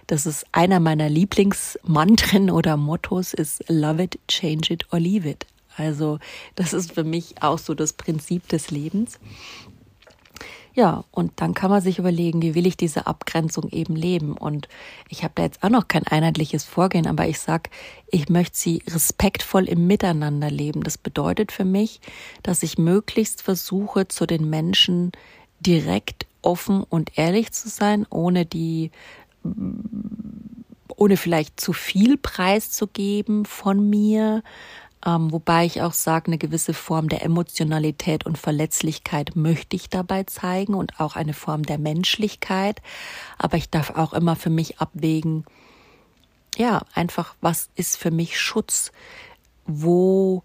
das 0.08 0.25
ist 0.25 0.46
einer 0.51 0.79
meiner 0.79 1.10
Lieblingsmantren 1.10 2.50
oder 2.50 2.77
Mottos, 2.77 3.34
ist 3.34 3.63
Love 3.69 4.03
it, 4.03 4.19
change 4.27 4.74
it 4.74 4.86
or 4.91 5.00
leave 5.00 5.27
it. 5.27 5.46
Also 5.77 6.19
das 6.55 6.74
ist 6.74 6.93
für 6.93 7.03
mich 7.03 7.41
auch 7.41 7.58
so 7.58 7.74
das 7.74 7.93
Prinzip 7.93 8.48
des 8.50 8.69
Lebens. 8.69 9.19
Ja, 10.79 11.03
und 11.12 11.33
dann 11.41 11.53
kann 11.53 11.69
man 11.69 11.81
sich 11.81 12.00
überlegen, 12.00 12.41
wie 12.41 12.55
will 12.55 12.65
ich 12.65 12.77
diese 12.77 13.05
Abgrenzung 13.05 13.67
eben 13.69 13.98
leben. 13.98 14.38
Und 14.38 14.69
ich 15.09 15.25
habe 15.25 15.33
da 15.36 15.43
jetzt 15.43 15.62
auch 15.62 15.69
noch 15.69 15.89
kein 15.89 16.07
einheitliches 16.07 16.63
Vorgehen, 16.63 17.05
aber 17.05 17.27
ich 17.27 17.38
sag, 17.41 17.69
ich 18.07 18.29
möchte 18.29 18.57
sie 18.57 18.81
respektvoll 18.89 19.67
im 19.67 19.88
Miteinander 19.88 20.50
leben. 20.50 20.81
Das 20.81 20.98
bedeutet 20.98 21.51
für 21.51 21.65
mich, 21.65 22.00
dass 22.43 22.63
ich 22.63 22.77
möglichst 22.77 23.41
versuche, 23.41 24.07
zu 24.07 24.25
den 24.25 24.50
Menschen 24.50 25.12
direkt 25.59 26.25
offen 26.43 26.83
und 26.83 27.17
ehrlich 27.17 27.51
zu 27.51 27.67
sein, 27.67 28.07
ohne 28.09 28.45
die 28.45 28.91
ohne 30.95 31.17
vielleicht 31.17 31.59
zu 31.59 31.74
viel 31.74 32.15
preiszugeben 32.15 33.43
von 33.43 33.89
mir, 33.89 34.43
ähm, 35.05 35.31
wobei 35.31 35.65
ich 35.65 35.81
auch 35.81 35.93
sage, 35.93 36.27
eine 36.27 36.37
gewisse 36.37 36.73
Form 36.73 37.07
der 37.07 37.23
Emotionalität 37.23 38.25
und 38.25 38.37
Verletzlichkeit 38.37 39.35
möchte 39.35 39.75
ich 39.75 39.89
dabei 39.89 40.23
zeigen 40.23 40.73
und 40.73 40.99
auch 40.99 41.15
eine 41.15 41.33
Form 41.33 41.63
der 41.63 41.77
Menschlichkeit. 41.77 42.81
Aber 43.37 43.55
ich 43.55 43.69
darf 43.69 43.91
auch 43.91 44.13
immer 44.13 44.35
für 44.35 44.49
mich 44.49 44.79
abwägen, 44.79 45.45
ja, 46.57 46.81
einfach, 46.93 47.35
was 47.39 47.69
ist 47.75 47.95
für 47.95 48.11
mich 48.11 48.37
Schutz? 48.37 48.91
Wo, 49.65 50.43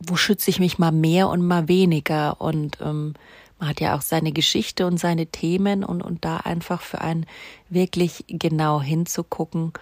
wo 0.00 0.16
schütze 0.16 0.50
ich 0.50 0.58
mich 0.58 0.78
mal 0.78 0.90
mehr 0.90 1.28
und 1.28 1.46
mal 1.46 1.68
weniger? 1.68 2.40
Und 2.40 2.80
ähm, 2.80 3.14
man 3.60 3.68
hat 3.68 3.80
ja 3.80 3.96
auch 3.96 4.02
seine 4.02 4.32
Geschichte 4.32 4.86
und 4.86 4.98
seine 4.98 5.26
Themen 5.26 5.84
und, 5.84 6.02
und 6.02 6.24
da 6.24 6.38
einfach 6.38 6.80
für 6.80 7.00
einen 7.00 7.26
wirklich 7.68 8.24
genau 8.26 8.80
hinzugucken 8.80 9.72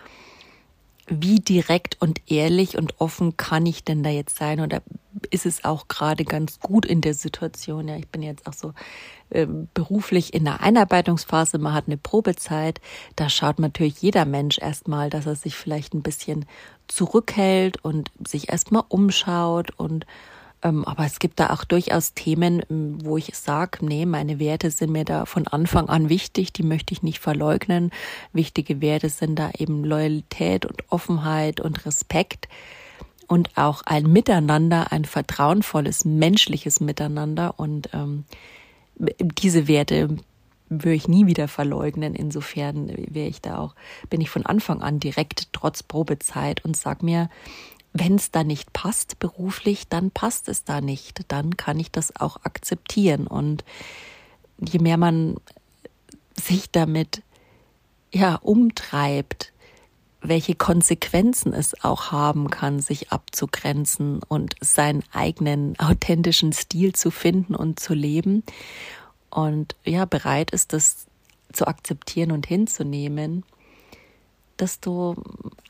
wie 1.06 1.40
direkt 1.40 2.00
und 2.00 2.20
ehrlich 2.30 2.76
und 2.76 3.00
offen 3.00 3.36
kann 3.36 3.64
ich 3.66 3.84
denn 3.84 4.02
da 4.02 4.10
jetzt 4.10 4.36
sein? 4.36 4.60
Oder 4.60 4.82
ist 5.30 5.46
es 5.46 5.64
auch 5.64 5.88
gerade 5.88 6.24
ganz 6.24 6.60
gut 6.60 6.84
in 6.84 7.00
der 7.00 7.14
Situation? 7.14 7.88
Ja, 7.88 7.96
ich 7.96 8.08
bin 8.08 8.22
jetzt 8.22 8.46
auch 8.46 8.52
so 8.52 8.72
äh, 9.30 9.46
beruflich 9.74 10.34
in 10.34 10.44
der 10.44 10.60
Einarbeitungsphase, 10.60 11.58
man 11.58 11.74
hat 11.74 11.86
eine 11.86 11.96
Probezeit. 11.96 12.80
Da 13.14 13.28
schaut 13.28 13.58
natürlich 13.58 14.02
jeder 14.02 14.24
Mensch 14.24 14.58
erstmal, 14.58 15.10
dass 15.10 15.26
er 15.26 15.36
sich 15.36 15.54
vielleicht 15.54 15.94
ein 15.94 16.02
bisschen 16.02 16.46
zurückhält 16.88 17.82
und 17.84 18.10
sich 18.26 18.50
erstmal 18.50 18.84
umschaut 18.88 19.70
und 19.76 20.04
ähm, 20.04 20.12
aber 20.62 21.04
es 21.04 21.18
gibt 21.18 21.38
da 21.38 21.50
auch 21.50 21.64
durchaus 21.64 22.14
Themen, 22.14 22.62
ähm, 22.70 22.98
wo 23.04 23.16
ich 23.16 23.36
sage, 23.36 23.84
nee, 23.84 24.06
meine 24.06 24.38
Werte 24.38 24.70
sind 24.70 24.90
mir 24.90 25.04
da 25.04 25.24
von 25.26 25.46
Anfang 25.46 25.88
an 25.88 26.08
wichtig, 26.08 26.52
die 26.52 26.62
möchte 26.62 26.92
ich 26.92 27.02
nicht 27.02 27.20
verleugnen. 27.20 27.90
Wichtige 28.32 28.80
Werte 28.80 29.08
sind 29.08 29.38
da 29.38 29.50
eben 29.58 29.84
Loyalität 29.84 30.66
und 30.66 30.82
Offenheit 30.90 31.60
und 31.60 31.84
Respekt 31.86 32.48
und 33.28 33.56
auch 33.56 33.82
ein 33.82 34.04
Miteinander, 34.12 34.92
ein 34.92 35.04
vertrauenvolles, 35.04 36.04
menschliches 36.04 36.80
Miteinander. 36.80 37.58
Und 37.58 37.90
ähm, 37.92 38.24
diese 39.20 39.68
Werte 39.68 40.16
würde 40.68 40.94
ich 40.94 41.08
nie 41.08 41.26
wieder 41.26 41.48
verleugnen. 41.48 42.14
Insofern 42.14 42.88
wäre 42.88 43.28
ich 43.28 43.40
da 43.40 43.58
auch, 43.58 43.74
bin 44.10 44.20
ich 44.20 44.30
von 44.30 44.46
Anfang 44.46 44.82
an 44.82 45.00
direkt 45.00 45.52
trotz 45.52 45.82
Probezeit 45.82 46.64
und 46.64 46.76
sag 46.76 47.02
mir, 47.02 47.28
wenn 47.98 48.16
es 48.16 48.30
da 48.30 48.44
nicht 48.44 48.72
passt 48.72 49.18
beruflich, 49.18 49.88
dann 49.88 50.10
passt 50.10 50.48
es 50.48 50.64
da 50.64 50.80
nicht. 50.80 51.20
Dann 51.28 51.56
kann 51.56 51.78
ich 51.78 51.90
das 51.90 52.16
auch 52.16 52.44
akzeptieren. 52.44 53.26
Und 53.26 53.64
je 54.60 54.78
mehr 54.78 54.96
man 54.96 55.36
sich 56.38 56.70
damit 56.70 57.22
ja 58.12 58.36
umtreibt, 58.36 59.52
welche 60.20 60.54
Konsequenzen 60.54 61.52
es 61.52 61.84
auch 61.84 62.10
haben 62.10 62.50
kann, 62.50 62.80
sich 62.80 63.12
abzugrenzen 63.12 64.20
und 64.26 64.56
seinen 64.60 65.04
eigenen 65.12 65.78
authentischen 65.78 66.52
Stil 66.52 66.94
zu 66.94 67.10
finden 67.10 67.54
und 67.54 67.78
zu 67.78 67.94
leben 67.94 68.42
und 69.30 69.76
ja 69.84 70.04
bereit 70.04 70.50
ist, 70.50 70.72
das 70.72 71.06
zu 71.52 71.66
akzeptieren 71.66 72.32
und 72.32 72.46
hinzunehmen, 72.46 73.44
desto 74.58 75.16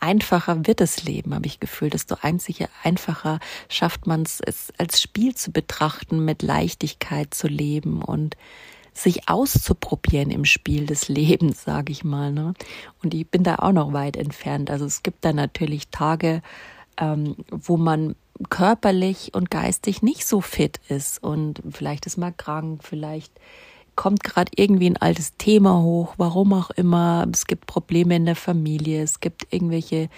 einfacher 0.00 0.66
wird 0.66 0.80
das 0.80 1.04
Leben, 1.04 1.34
habe 1.34 1.46
ich 1.46 1.60
gefühlt, 1.60 1.94
desto 1.94 2.16
einziger, 2.20 2.68
einfacher 2.82 3.40
schafft 3.68 4.06
man 4.06 4.22
es, 4.22 4.40
es 4.40 4.72
als 4.78 5.00
Spiel 5.00 5.34
zu 5.34 5.52
betrachten, 5.52 6.24
mit 6.24 6.42
Leichtigkeit 6.42 7.34
zu 7.34 7.48
leben 7.48 8.02
und 8.02 8.36
sich 8.92 9.28
auszuprobieren 9.28 10.30
im 10.30 10.44
Spiel 10.44 10.86
des 10.86 11.08
Lebens, 11.08 11.64
sage 11.64 11.92
ich 11.92 12.02
mal. 12.02 12.32
Ne? 12.32 12.54
Und 13.02 13.12
ich 13.12 13.28
bin 13.28 13.42
da 13.42 13.56
auch 13.56 13.72
noch 13.72 13.92
weit 13.92 14.16
entfernt. 14.16 14.70
Also 14.70 14.86
es 14.86 15.02
gibt 15.02 15.24
da 15.24 15.32
natürlich 15.32 15.88
Tage, 15.88 16.40
ähm, 16.98 17.36
wo 17.50 17.76
man 17.76 18.16
körperlich 18.50 19.34
und 19.34 19.50
geistig 19.50 20.02
nicht 20.02 20.26
so 20.26 20.40
fit 20.40 20.80
ist 20.88 21.22
und 21.22 21.62
vielleicht 21.70 22.06
ist 22.06 22.16
man 22.16 22.36
krank, 22.36 22.82
vielleicht 22.84 23.32
kommt 23.96 24.22
gerade 24.22 24.52
irgendwie 24.54 24.88
ein 24.88 24.96
altes 24.98 25.36
Thema 25.36 25.82
hoch, 25.82 26.14
warum 26.18 26.52
auch 26.52 26.70
immer. 26.70 27.26
Es 27.32 27.46
gibt 27.46 27.66
Probleme 27.66 28.16
in 28.16 28.26
der 28.26 28.36
Familie, 28.36 29.02
es 29.02 29.20
gibt 29.20 29.52
irgendwelche 29.52 30.08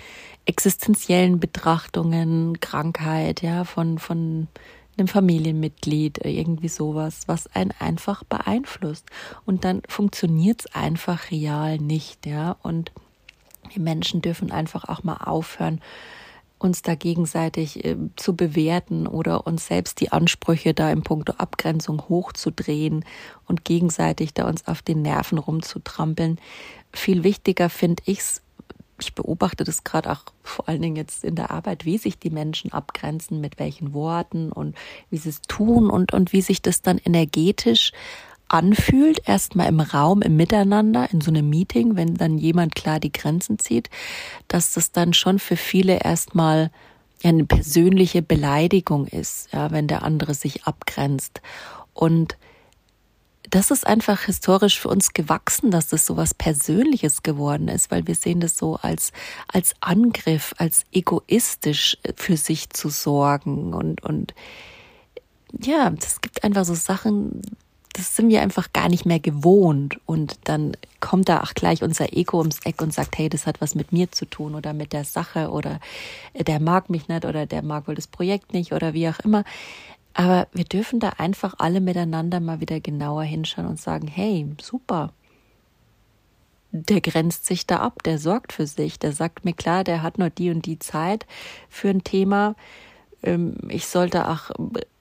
existenziellen 0.44 1.40
Betrachtungen, 1.40 2.60
Krankheit, 2.60 3.42
ja, 3.42 3.64
von, 3.64 3.98
von 3.98 4.48
einem 4.98 5.08
Familienmitglied, 5.08 6.24
irgendwie 6.24 6.68
sowas, 6.68 7.22
was 7.26 7.46
einen 7.54 7.72
einfach 7.78 8.24
beeinflusst. 8.24 9.06
Und 9.46 9.64
dann 9.64 9.82
funktioniert 9.88 10.60
es 10.60 10.74
einfach 10.74 11.30
real 11.30 11.78
nicht, 11.78 12.26
ja. 12.26 12.56
Und 12.62 12.92
die 13.74 13.80
Menschen 13.80 14.22
dürfen 14.22 14.50
einfach 14.50 14.84
auch 14.88 15.04
mal 15.04 15.18
aufhören, 15.18 15.80
uns 16.58 16.82
da 16.82 16.94
gegenseitig 16.94 17.84
äh, 17.84 17.96
zu 18.16 18.34
bewerten 18.34 19.06
oder 19.06 19.46
uns 19.46 19.66
selbst 19.66 20.00
die 20.00 20.12
Ansprüche 20.12 20.74
da 20.74 20.90
im 20.90 21.02
Punkto 21.02 21.34
Abgrenzung 21.34 22.02
hochzudrehen 22.08 23.04
und 23.46 23.64
gegenseitig 23.64 24.34
da 24.34 24.48
uns 24.48 24.66
auf 24.66 24.82
den 24.82 25.02
Nerven 25.02 25.38
rumzutrampeln. 25.38 26.38
Viel 26.92 27.24
wichtiger 27.24 27.70
finde 27.70 28.02
ich's. 28.06 28.42
Ich 29.00 29.14
beobachte 29.14 29.62
das 29.62 29.84
gerade 29.84 30.10
auch 30.10 30.24
vor 30.42 30.68
allen 30.68 30.82
Dingen 30.82 30.96
jetzt 30.96 31.22
in 31.22 31.36
der 31.36 31.52
Arbeit, 31.52 31.84
wie 31.84 31.98
sich 31.98 32.18
die 32.18 32.30
Menschen 32.30 32.72
abgrenzen, 32.72 33.40
mit 33.40 33.60
welchen 33.60 33.94
Worten 33.94 34.50
und 34.50 34.76
wie 35.08 35.18
sie 35.18 35.28
es 35.28 35.40
tun 35.42 35.88
und, 35.88 36.12
und 36.12 36.32
wie 36.32 36.40
sich 36.40 36.62
das 36.62 36.82
dann 36.82 36.98
energetisch 36.98 37.92
anfühlt, 38.48 39.28
erstmal 39.28 39.68
im 39.68 39.80
Raum, 39.80 40.22
im 40.22 40.36
Miteinander, 40.36 41.08
in 41.12 41.20
so 41.20 41.30
einem 41.30 41.48
Meeting, 41.48 41.96
wenn 41.96 42.14
dann 42.14 42.38
jemand 42.38 42.74
klar 42.74 43.00
die 43.00 43.12
Grenzen 43.12 43.58
zieht, 43.58 43.90
dass 44.48 44.72
das 44.72 44.92
dann 44.92 45.12
schon 45.12 45.38
für 45.38 45.56
viele 45.56 46.00
erstmal 46.02 46.70
eine 47.22 47.44
persönliche 47.44 48.22
Beleidigung 48.22 49.06
ist, 49.06 49.52
ja, 49.52 49.70
wenn 49.70 49.88
der 49.88 50.02
andere 50.02 50.34
sich 50.34 50.64
abgrenzt. 50.64 51.40
Und 51.92 52.36
das 53.50 53.70
ist 53.70 53.86
einfach 53.86 54.22
historisch 54.22 54.78
für 54.78 54.88
uns 54.88 55.14
gewachsen, 55.14 55.70
dass 55.70 55.88
das 55.88 56.04
so 56.04 56.16
was 56.16 56.34
Persönliches 56.34 57.22
geworden 57.22 57.68
ist, 57.68 57.90
weil 57.90 58.06
wir 58.06 58.14
sehen 58.14 58.40
das 58.40 58.56
so 58.56 58.76
als, 58.76 59.12
als 59.48 59.74
Angriff, 59.80 60.54
als 60.58 60.84
egoistisch 60.92 61.98
für 62.14 62.36
sich 62.36 62.70
zu 62.70 62.88
sorgen 62.88 63.72
und, 63.72 64.02
und, 64.04 64.34
ja, 65.62 65.92
es 65.98 66.20
gibt 66.20 66.44
einfach 66.44 66.66
so 66.66 66.74
Sachen, 66.74 67.40
das 67.98 68.14
sind 68.14 68.28
wir 68.28 68.42
einfach 68.42 68.72
gar 68.72 68.88
nicht 68.88 69.06
mehr 69.06 69.18
gewohnt. 69.18 69.98
Und 70.06 70.38
dann 70.44 70.76
kommt 71.00 71.28
da 71.28 71.40
auch 71.40 71.52
gleich 71.54 71.82
unser 71.82 72.12
Ego 72.12 72.38
ums 72.38 72.60
Eck 72.64 72.80
und 72.80 72.94
sagt, 72.94 73.18
hey, 73.18 73.28
das 73.28 73.44
hat 73.44 73.60
was 73.60 73.74
mit 73.74 73.92
mir 73.92 74.12
zu 74.12 74.24
tun 74.24 74.54
oder 74.54 74.72
mit 74.72 74.92
der 74.92 75.04
Sache 75.04 75.50
oder 75.50 75.80
der 76.34 76.60
mag 76.60 76.90
mich 76.90 77.08
nicht 77.08 77.24
oder 77.24 77.44
der 77.44 77.62
mag 77.62 77.88
wohl 77.88 77.96
das 77.96 78.06
Projekt 78.06 78.52
nicht 78.52 78.72
oder 78.72 78.94
wie 78.94 79.08
auch 79.08 79.18
immer. 79.20 79.42
Aber 80.14 80.46
wir 80.52 80.64
dürfen 80.64 81.00
da 81.00 81.10
einfach 81.18 81.54
alle 81.58 81.80
miteinander 81.80 82.38
mal 82.38 82.60
wieder 82.60 82.78
genauer 82.78 83.24
hinschauen 83.24 83.66
und 83.66 83.80
sagen, 83.80 84.06
hey, 84.06 84.46
super. 84.62 85.12
Der 86.70 87.00
grenzt 87.00 87.46
sich 87.46 87.66
da 87.66 87.78
ab, 87.78 88.04
der 88.04 88.18
sorgt 88.18 88.52
für 88.52 88.66
sich, 88.66 88.98
der 89.00 89.12
sagt 89.12 89.44
mir 89.44 89.54
klar, 89.54 89.82
der 89.82 90.02
hat 90.02 90.18
nur 90.18 90.30
die 90.30 90.50
und 90.50 90.66
die 90.66 90.78
Zeit 90.78 91.26
für 91.68 91.88
ein 91.88 92.04
Thema. 92.04 92.54
Ähm, 93.24 93.56
ich 93.68 93.86
sollte 93.86 94.28
auch 94.28 94.50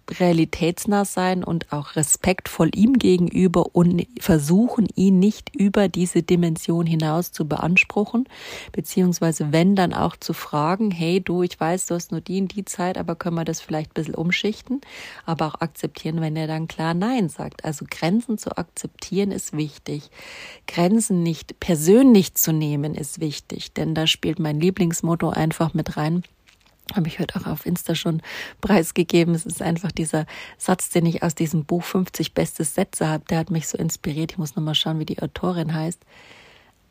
realitätsnah 0.09 1.05
sein 1.05 1.43
und 1.43 1.71
auch 1.71 1.95
respektvoll 1.95 2.71
ihm 2.75 2.93
gegenüber 2.93 3.75
und 3.75 4.05
versuchen, 4.19 4.87
ihn 4.95 5.19
nicht 5.19 5.55
über 5.55 5.89
diese 5.89 6.23
Dimension 6.23 6.85
hinaus 6.85 7.31
zu 7.31 7.47
beanspruchen, 7.47 8.27
beziehungsweise 8.71 9.51
wenn 9.51 9.75
dann 9.75 9.93
auch 9.93 10.15
zu 10.15 10.33
fragen, 10.33 10.91
hey 10.91 11.21
du, 11.21 11.43
ich 11.43 11.59
weiß, 11.59 11.87
du 11.87 11.95
hast 11.95 12.11
nur 12.11 12.21
die 12.21 12.37
in 12.37 12.47
die 12.47 12.65
Zeit, 12.65 12.97
aber 12.97 13.15
können 13.15 13.35
wir 13.35 13.45
das 13.45 13.61
vielleicht 13.61 13.91
ein 13.91 13.95
bisschen 13.95 14.15
umschichten, 14.15 14.81
aber 15.25 15.47
auch 15.47 15.61
akzeptieren, 15.61 16.21
wenn 16.21 16.35
er 16.35 16.47
dann 16.47 16.67
klar 16.67 16.93
Nein 16.93 17.29
sagt. 17.29 17.65
Also 17.65 17.85
Grenzen 17.89 18.37
zu 18.37 18.57
akzeptieren 18.57 19.31
ist 19.31 19.55
wichtig. 19.55 20.09
Grenzen 20.67 21.23
nicht 21.23 21.59
persönlich 21.59 22.35
zu 22.35 22.53
nehmen 22.53 22.95
ist 22.95 23.19
wichtig, 23.19 23.73
denn 23.73 23.93
da 23.93 24.07
spielt 24.07 24.39
mein 24.39 24.59
Lieblingsmotto 24.59 25.29
einfach 25.29 25.73
mit 25.73 25.97
rein 25.97 26.23
habe 26.95 27.07
ich 27.07 27.19
heute 27.19 27.39
auch 27.39 27.47
auf 27.47 27.65
Insta 27.65 27.95
schon 27.95 28.21
preisgegeben. 28.61 29.35
Es 29.35 29.45
ist 29.45 29.61
einfach 29.61 29.91
dieser 29.91 30.25
Satz, 30.57 30.89
den 30.89 31.05
ich 31.05 31.23
aus 31.23 31.35
diesem 31.35 31.65
Buch 31.65 31.83
50 31.83 32.33
beste 32.33 32.63
Sätze 32.63 33.07
habe. 33.07 33.25
Der 33.29 33.39
hat 33.39 33.51
mich 33.51 33.67
so 33.67 33.77
inspiriert. 33.77 34.33
Ich 34.33 34.37
muss 34.37 34.55
nochmal 34.55 34.75
schauen, 34.75 34.99
wie 34.99 35.05
die 35.05 35.21
Autorin 35.21 35.73
heißt. 35.73 35.99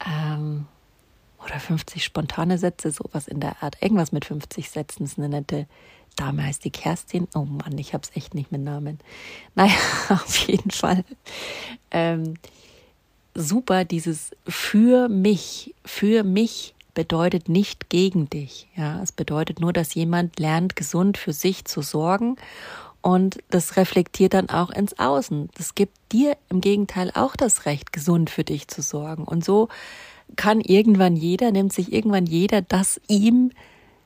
Ähm, 0.06 0.66
oder 1.44 1.60
50 1.60 2.04
spontane 2.04 2.58
Sätze, 2.58 2.90
sowas 2.90 3.28
in 3.28 3.40
der 3.40 3.62
Art. 3.62 3.80
Irgendwas 3.80 4.12
mit 4.12 4.24
50 4.24 4.70
Sätzen. 4.70 5.04
Das 5.04 5.12
ist 5.12 5.18
eine 5.18 5.28
nette 5.28 5.66
Dame, 6.16 6.44
heißt 6.44 6.64
die 6.64 6.70
Kerstin. 6.70 7.28
Oh 7.34 7.44
Mann, 7.44 7.78
ich 7.78 7.94
habe 7.94 8.02
es 8.02 8.16
echt 8.16 8.34
nicht 8.34 8.50
mit 8.52 8.62
Namen. 8.62 8.98
Naja, 9.54 9.74
auf 10.08 10.36
jeden 10.48 10.70
Fall. 10.70 11.04
Ähm, 11.90 12.34
super, 13.34 13.84
dieses 13.84 14.30
für 14.46 15.08
mich, 15.08 15.74
für 15.84 16.24
mich 16.24 16.74
bedeutet 16.96 17.48
nicht 17.48 17.90
gegen 17.90 18.28
dich. 18.28 18.66
Ja, 18.74 19.00
es 19.02 19.12
bedeutet 19.12 19.60
nur, 19.60 19.72
dass 19.72 19.94
jemand 19.94 20.40
lernt, 20.40 20.74
gesund 20.74 21.18
für 21.18 21.34
sich 21.34 21.66
zu 21.66 21.82
sorgen 21.82 22.36
und 23.02 23.38
das 23.50 23.76
reflektiert 23.76 24.34
dann 24.34 24.48
auch 24.48 24.70
ins 24.70 24.98
Außen. 24.98 25.50
Das 25.56 25.76
gibt 25.76 25.96
dir 26.10 26.36
im 26.48 26.60
Gegenteil 26.60 27.12
auch 27.14 27.36
das 27.36 27.66
Recht, 27.66 27.92
gesund 27.92 28.30
für 28.30 28.42
dich 28.42 28.66
zu 28.66 28.82
sorgen. 28.82 29.24
Und 29.24 29.44
so 29.44 29.68
kann 30.34 30.60
irgendwann 30.60 31.14
jeder, 31.14 31.52
nimmt 31.52 31.72
sich 31.72 31.92
irgendwann 31.92 32.26
jeder 32.26 32.62
das 32.62 33.00
ihm 33.06 33.52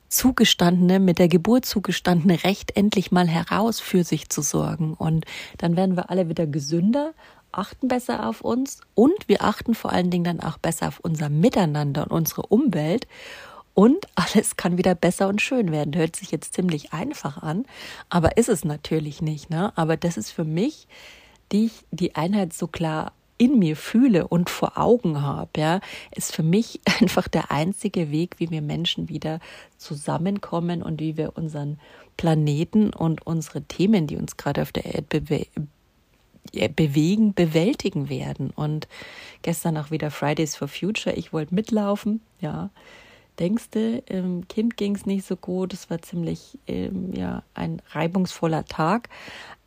zugestandene, 0.09 0.99
mit 0.99 1.17
der 1.17 1.29
Geburt 1.29 1.65
zugestandene 1.65 2.43
Recht 2.43 2.75
endlich 2.75 3.11
mal 3.11 3.27
heraus 3.27 3.79
für 3.79 4.03
sich 4.03 4.29
zu 4.29 4.41
sorgen. 4.41 4.93
Und 4.93 5.25
dann 5.57 5.77
werden 5.77 5.95
wir 5.95 6.09
alle 6.09 6.27
wieder 6.27 6.45
gesünder 6.45 7.13
achten 7.51 7.87
besser 7.87 8.27
auf 8.27 8.41
uns 8.41 8.81
und 8.95 9.27
wir 9.27 9.43
achten 9.43 9.75
vor 9.75 9.91
allen 9.91 10.09
Dingen 10.09 10.23
dann 10.23 10.39
auch 10.39 10.57
besser 10.57 10.87
auf 10.87 10.99
unser 11.01 11.29
Miteinander 11.29 12.03
und 12.03 12.11
unsere 12.11 12.43
Umwelt. 12.43 13.07
Und 13.73 14.05
alles 14.15 14.57
kann 14.57 14.77
wieder 14.77 14.95
besser 14.95 15.29
und 15.29 15.41
schön 15.41 15.71
werden. 15.71 15.95
Hört 15.95 16.15
sich 16.15 16.31
jetzt 16.31 16.53
ziemlich 16.53 16.91
einfach 16.91 17.41
an, 17.41 17.65
aber 18.09 18.37
ist 18.37 18.49
es 18.49 18.65
natürlich 18.65 19.21
nicht. 19.21 19.49
Ne? 19.49 19.71
Aber 19.77 19.95
das 19.95 20.17
ist 20.17 20.31
für 20.31 20.43
mich, 20.43 20.87
die 21.51 21.65
ich 21.65 21.85
die 21.91 22.15
Einheit 22.15 22.53
so 22.53 22.67
klar 22.67 23.13
in 23.37 23.57
mir 23.57 23.75
fühle 23.75 24.27
und 24.27 24.51
vor 24.51 24.77
Augen 24.77 25.23
habe, 25.23 25.49
ja, 25.57 25.79
ist 26.15 26.35
für 26.35 26.43
mich 26.43 26.79
einfach 27.01 27.27
der 27.27 27.49
einzige 27.49 28.11
Weg, 28.11 28.35
wie 28.37 28.51
wir 28.51 28.61
Menschen 28.61 29.09
wieder 29.09 29.39
zusammenkommen 29.77 30.83
und 30.83 30.99
wie 30.99 31.17
wir 31.17 31.35
unseren 31.35 31.79
Planeten 32.17 32.91
und 32.91 33.25
unsere 33.25 33.63
Themen, 33.63 34.05
die 34.05 34.17
uns 34.17 34.37
gerade 34.37 34.61
auf 34.61 34.71
der 34.71 34.85
Erde 34.85 35.47
bewegen, 36.75 37.33
bewältigen 37.33 38.09
werden. 38.09 38.51
Und 38.51 38.87
gestern 39.41 39.77
auch 39.77 39.91
wieder 39.91 40.11
Fridays 40.11 40.55
for 40.55 40.67
Future. 40.67 41.15
Ich 41.15 41.33
wollte 41.33 41.55
mitlaufen, 41.55 42.21
ja. 42.39 42.69
Denkste, 43.39 44.03
ähm, 44.07 44.47
Kind 44.47 44.77
ging 44.77 44.95
es 44.95 45.05
nicht 45.05 45.25
so 45.25 45.35
gut. 45.35 45.73
Es 45.73 45.89
war 45.89 46.01
ziemlich 46.01 46.59
ähm, 46.67 47.13
ja 47.13 47.43
ein 47.53 47.81
reibungsvoller 47.91 48.65
Tag. 48.65 49.09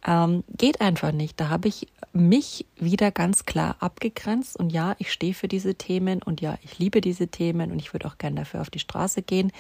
Ähm, 0.07 0.45
geht 0.57 0.83
einfach 0.83 1.13
nicht. 1.13 1.41
Da 1.41 1.49
habe 1.49 1.69
ich 1.69 1.89
mich 2.13 2.67
wieder 2.77 3.11
ganz 3.11 3.47
klar 3.47 3.77
abgegrenzt 3.81 4.59
und 4.59 4.71
ja, 4.71 4.95
ich 4.99 5.11
stehe 5.11 5.33
für 5.33 5.49
diese 5.49 5.75
Themen 5.75 6.23
und 6.23 6.43
ja, 6.43 6.59
ich 6.63 6.79
liebe 6.79 7.01
diese 7.01 7.29
Themen 7.29 7.73
und 7.73 7.79
ich 7.79 7.93
würde 7.95 8.07
auch 8.07 8.19
gerne 8.19 8.37
dafür 8.37 8.61
auf 8.61 8.69
die 8.69 8.79
Straße 8.79 9.23
gehen. 9.23 9.51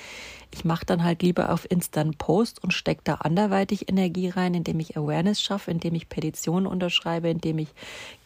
Ich 0.52 0.64
mache 0.64 0.84
dann 0.84 1.02
halt 1.02 1.23
lieber 1.23 1.50
auf 1.50 1.68
Instant 1.70 2.18
Post 2.18 2.62
und 2.62 2.73
stecke 2.73 3.00
da 3.04 3.14
anderweitig 3.14 3.88
Energie 3.88 4.28
rein, 4.28 4.54
indem 4.54 4.80
ich 4.80 4.96
Awareness 4.96 5.40
schaffe, 5.40 5.70
indem 5.70 5.95
ich 5.95 6.10
Petitionen 6.10 6.67
unterschreibe, 6.67 7.30
indem 7.30 7.58
ich 7.58 7.69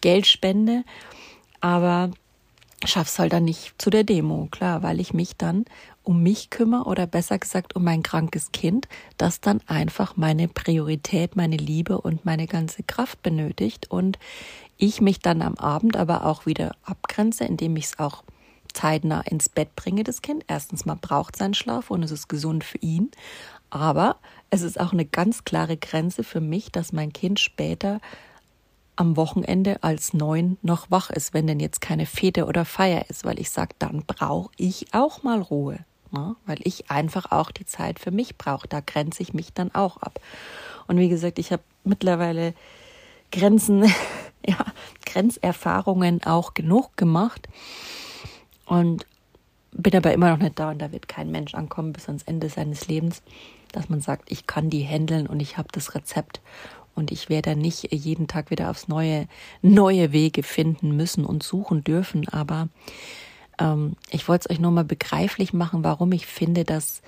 Geld 0.01 0.27
spende. 0.27 0.83
Aber 1.61 2.11
schaff's 2.85 3.19
halt 3.19 3.33
dann 3.33 3.45
nicht 3.45 3.75
zu 3.79 3.91
der 3.91 4.05
Demo, 4.05 4.49
klar, 4.51 4.83
weil 4.83 5.01
ich 5.01 5.13
mich 5.13 5.37
dann 5.37 5.65
um 6.05 6.23
mich 6.23 6.51
kümmere 6.51 6.85
oder 6.85 7.07
besser 7.07 7.39
gesagt 7.39 7.77
um 7.77 7.85
mein 7.85 8.03
krankes 8.03 8.53
Kind, 8.53 8.89
das 9.17 9.41
dann 9.41 9.61
einfach 9.67 10.17
meine 10.17 10.49
Priorität, 10.49 11.37
meine 11.37 11.57
Liebe 11.57 12.01
und 12.01 12.25
meine 12.25 12.47
ganze 12.47 12.83
Kraft 12.83 13.23
benötigt 13.23 13.91
und 13.91 14.19
ich 14.77 15.01
mich 15.01 15.19
dann 15.21 15.43
am 15.43 15.57
Abend 15.57 15.97
aber 15.97 16.25
auch 16.25 16.47
wieder 16.47 16.77
abgrenze, 16.85 17.45
indem 17.45 17.77
ich 17.77 17.87
es 17.87 17.99
auch 17.99 18.23
zeitnah 18.73 19.23
ins 19.23 19.49
Bett 19.49 19.75
bringe, 19.75 20.05
das 20.05 20.23
Kind. 20.23 20.45
Erstens 20.47 20.85
mal 20.85 20.97
braucht 21.01 21.37
seinen 21.37 21.55
Schlaf 21.55 21.91
und 21.91 22.03
es 22.05 22.13
ist 22.13 22.29
gesund 22.29 22.63
für 22.65 22.79
ihn, 22.79 23.11
aber 23.71 24.17
es 24.51 24.63
ist 24.63 24.79
auch 24.81 24.93
eine 24.93 25.05
ganz 25.05 25.45
klare 25.45 25.77
Grenze 25.77 26.23
für 26.23 26.41
mich, 26.41 26.71
dass 26.71 26.93
mein 26.93 27.13
Kind 27.13 27.41
später 27.41 28.01
am 28.99 29.17
Wochenende 29.17 29.85
als 29.85 30.13
neun 30.13 30.59
noch 30.61 30.91
wach 30.91 31.11
ist, 31.11 31.33
wenn 31.33 31.47
denn 31.47 31.61
jetzt 31.61 31.81
keine 31.81 32.05
Fete 32.05 32.47
oder 32.47 32.65
Feier 32.65 33.09
ist, 33.09 33.25
weil 33.25 33.39
ich 33.39 33.51
sage, 33.51 33.77
dann 33.79 34.03
brauche 34.05 34.51
ich 34.57 34.87
auch 34.93 35.23
mal 35.23 35.41
Ruhe, 35.41 35.79
ne? 36.11 36.35
weil 36.47 36.59
ich 36.65 36.91
einfach 36.91 37.31
auch 37.31 37.53
die 37.53 37.65
Zeit 37.65 38.01
für 38.01 38.11
mich 38.11 38.37
brauche. 38.37 38.67
Da 38.67 38.81
grenze 38.81 39.23
ich 39.23 39.33
mich 39.33 39.53
dann 39.53 39.73
auch 39.73 39.99
ab. 39.99 40.19
Und 40.89 40.99
wie 40.99 41.09
gesagt, 41.09 41.39
ich 41.39 41.53
habe 41.53 41.63
mittlerweile 41.85 42.55
Grenzen, 43.31 43.85
ja, 44.47 44.65
Grenzerfahrungen 45.07 46.25
auch 46.25 46.55
genug 46.55 46.97
gemacht 46.97 47.49
und 48.67 49.07
bin 49.71 49.95
aber 49.95 50.13
immer 50.13 50.31
noch 50.31 50.39
nicht 50.39 50.59
da 50.59 50.71
und 50.71 50.83
da 50.83 50.91
wird 50.91 51.07
kein 51.07 51.31
Mensch 51.31 51.55
ankommen 51.55 51.93
bis 51.93 52.09
ans 52.09 52.25
Ende 52.25 52.49
seines 52.49 52.89
Lebens, 52.89 53.23
dass 53.71 53.89
man 53.89 54.01
sagt, 54.01 54.33
ich 54.33 54.49
kann 54.49 54.71
die 54.71 54.83
handeln 54.83 55.29
und 55.29 55.39
ich 55.39 55.57
habe 55.57 55.69
das 55.71 55.95
Rezept 55.95 56.41
und 56.99 57.13
ich 57.13 57.31
werde 57.31 57.57
nicht 57.57 57.93
jeden 57.93 58.27
Tag 58.27 58.51
wieder 58.51 58.69
aufs 58.71 58.89
neue, 58.89 59.27
neue 59.63 60.13
Wege 60.13 60.43
finden 60.43 60.97
müssen 60.97 61.25
und 61.25 61.43
suchen 61.43 61.85
dürfen. 61.85 62.29
Aber 62.29 62.69
ähm, 63.59 63.95
ich 64.11 64.29
wollte 64.29 64.49
es 64.49 64.51
euch 64.55 64.61
nur 64.61 64.73
mal 64.73 64.85
begreiflich 64.85 65.53
machen, 65.53 65.85
warum 65.85 66.13
ich 66.13 66.27
finde, 66.27 66.65
dass 66.65 67.01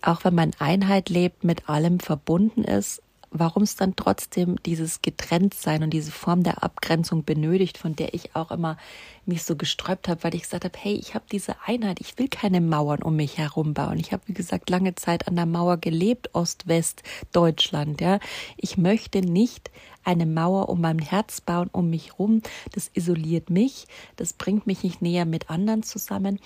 auch 0.00 0.24
wenn 0.24 0.34
man 0.34 0.52
Einheit 0.58 1.08
lebt, 1.08 1.42
mit 1.42 1.68
allem 1.68 1.98
verbunden 2.00 2.62
ist, 2.62 3.02
warum 3.30 3.62
es 3.62 3.76
dann 3.76 3.96
trotzdem 3.96 4.56
dieses 4.64 5.02
Getrenntsein 5.02 5.82
und 5.82 5.90
diese 5.90 6.12
Form 6.12 6.42
der 6.42 6.62
Abgrenzung 6.62 7.24
benötigt, 7.24 7.78
von 7.78 7.96
der 7.96 8.14
ich 8.14 8.34
auch 8.34 8.50
immer 8.50 8.76
mich 9.24 9.42
so 9.42 9.56
gesträubt 9.56 10.08
habe, 10.08 10.22
weil 10.24 10.34
ich 10.34 10.42
gesagt 10.42 10.64
habe, 10.64 10.78
hey, 10.78 10.94
ich 10.94 11.14
habe 11.14 11.24
diese 11.30 11.56
Einheit, 11.64 12.00
ich 12.00 12.18
will 12.18 12.28
keine 12.28 12.60
Mauern 12.60 13.02
um 13.02 13.16
mich 13.16 13.38
herum 13.38 13.74
bauen. 13.74 13.98
Ich 13.98 14.12
habe, 14.12 14.22
wie 14.26 14.34
gesagt, 14.34 14.70
lange 14.70 14.94
Zeit 14.94 15.26
an 15.28 15.36
der 15.36 15.46
Mauer 15.46 15.78
gelebt, 15.78 16.34
Ost-West, 16.34 17.02
Deutschland, 17.32 18.00
ja. 18.00 18.20
Ich 18.56 18.78
möchte 18.78 19.20
nicht 19.20 19.70
eine 20.04 20.26
Mauer 20.26 20.68
um 20.68 20.80
mein 20.80 21.00
Herz 21.00 21.40
bauen, 21.40 21.68
um 21.72 21.90
mich 21.90 22.18
rum. 22.18 22.40
Das 22.72 22.90
isoliert 22.94 23.50
mich, 23.50 23.86
das 24.14 24.32
bringt 24.32 24.66
mich 24.66 24.84
nicht 24.84 25.02
näher 25.02 25.24
mit 25.24 25.50
anderen 25.50 25.82
zusammen. 25.82 26.38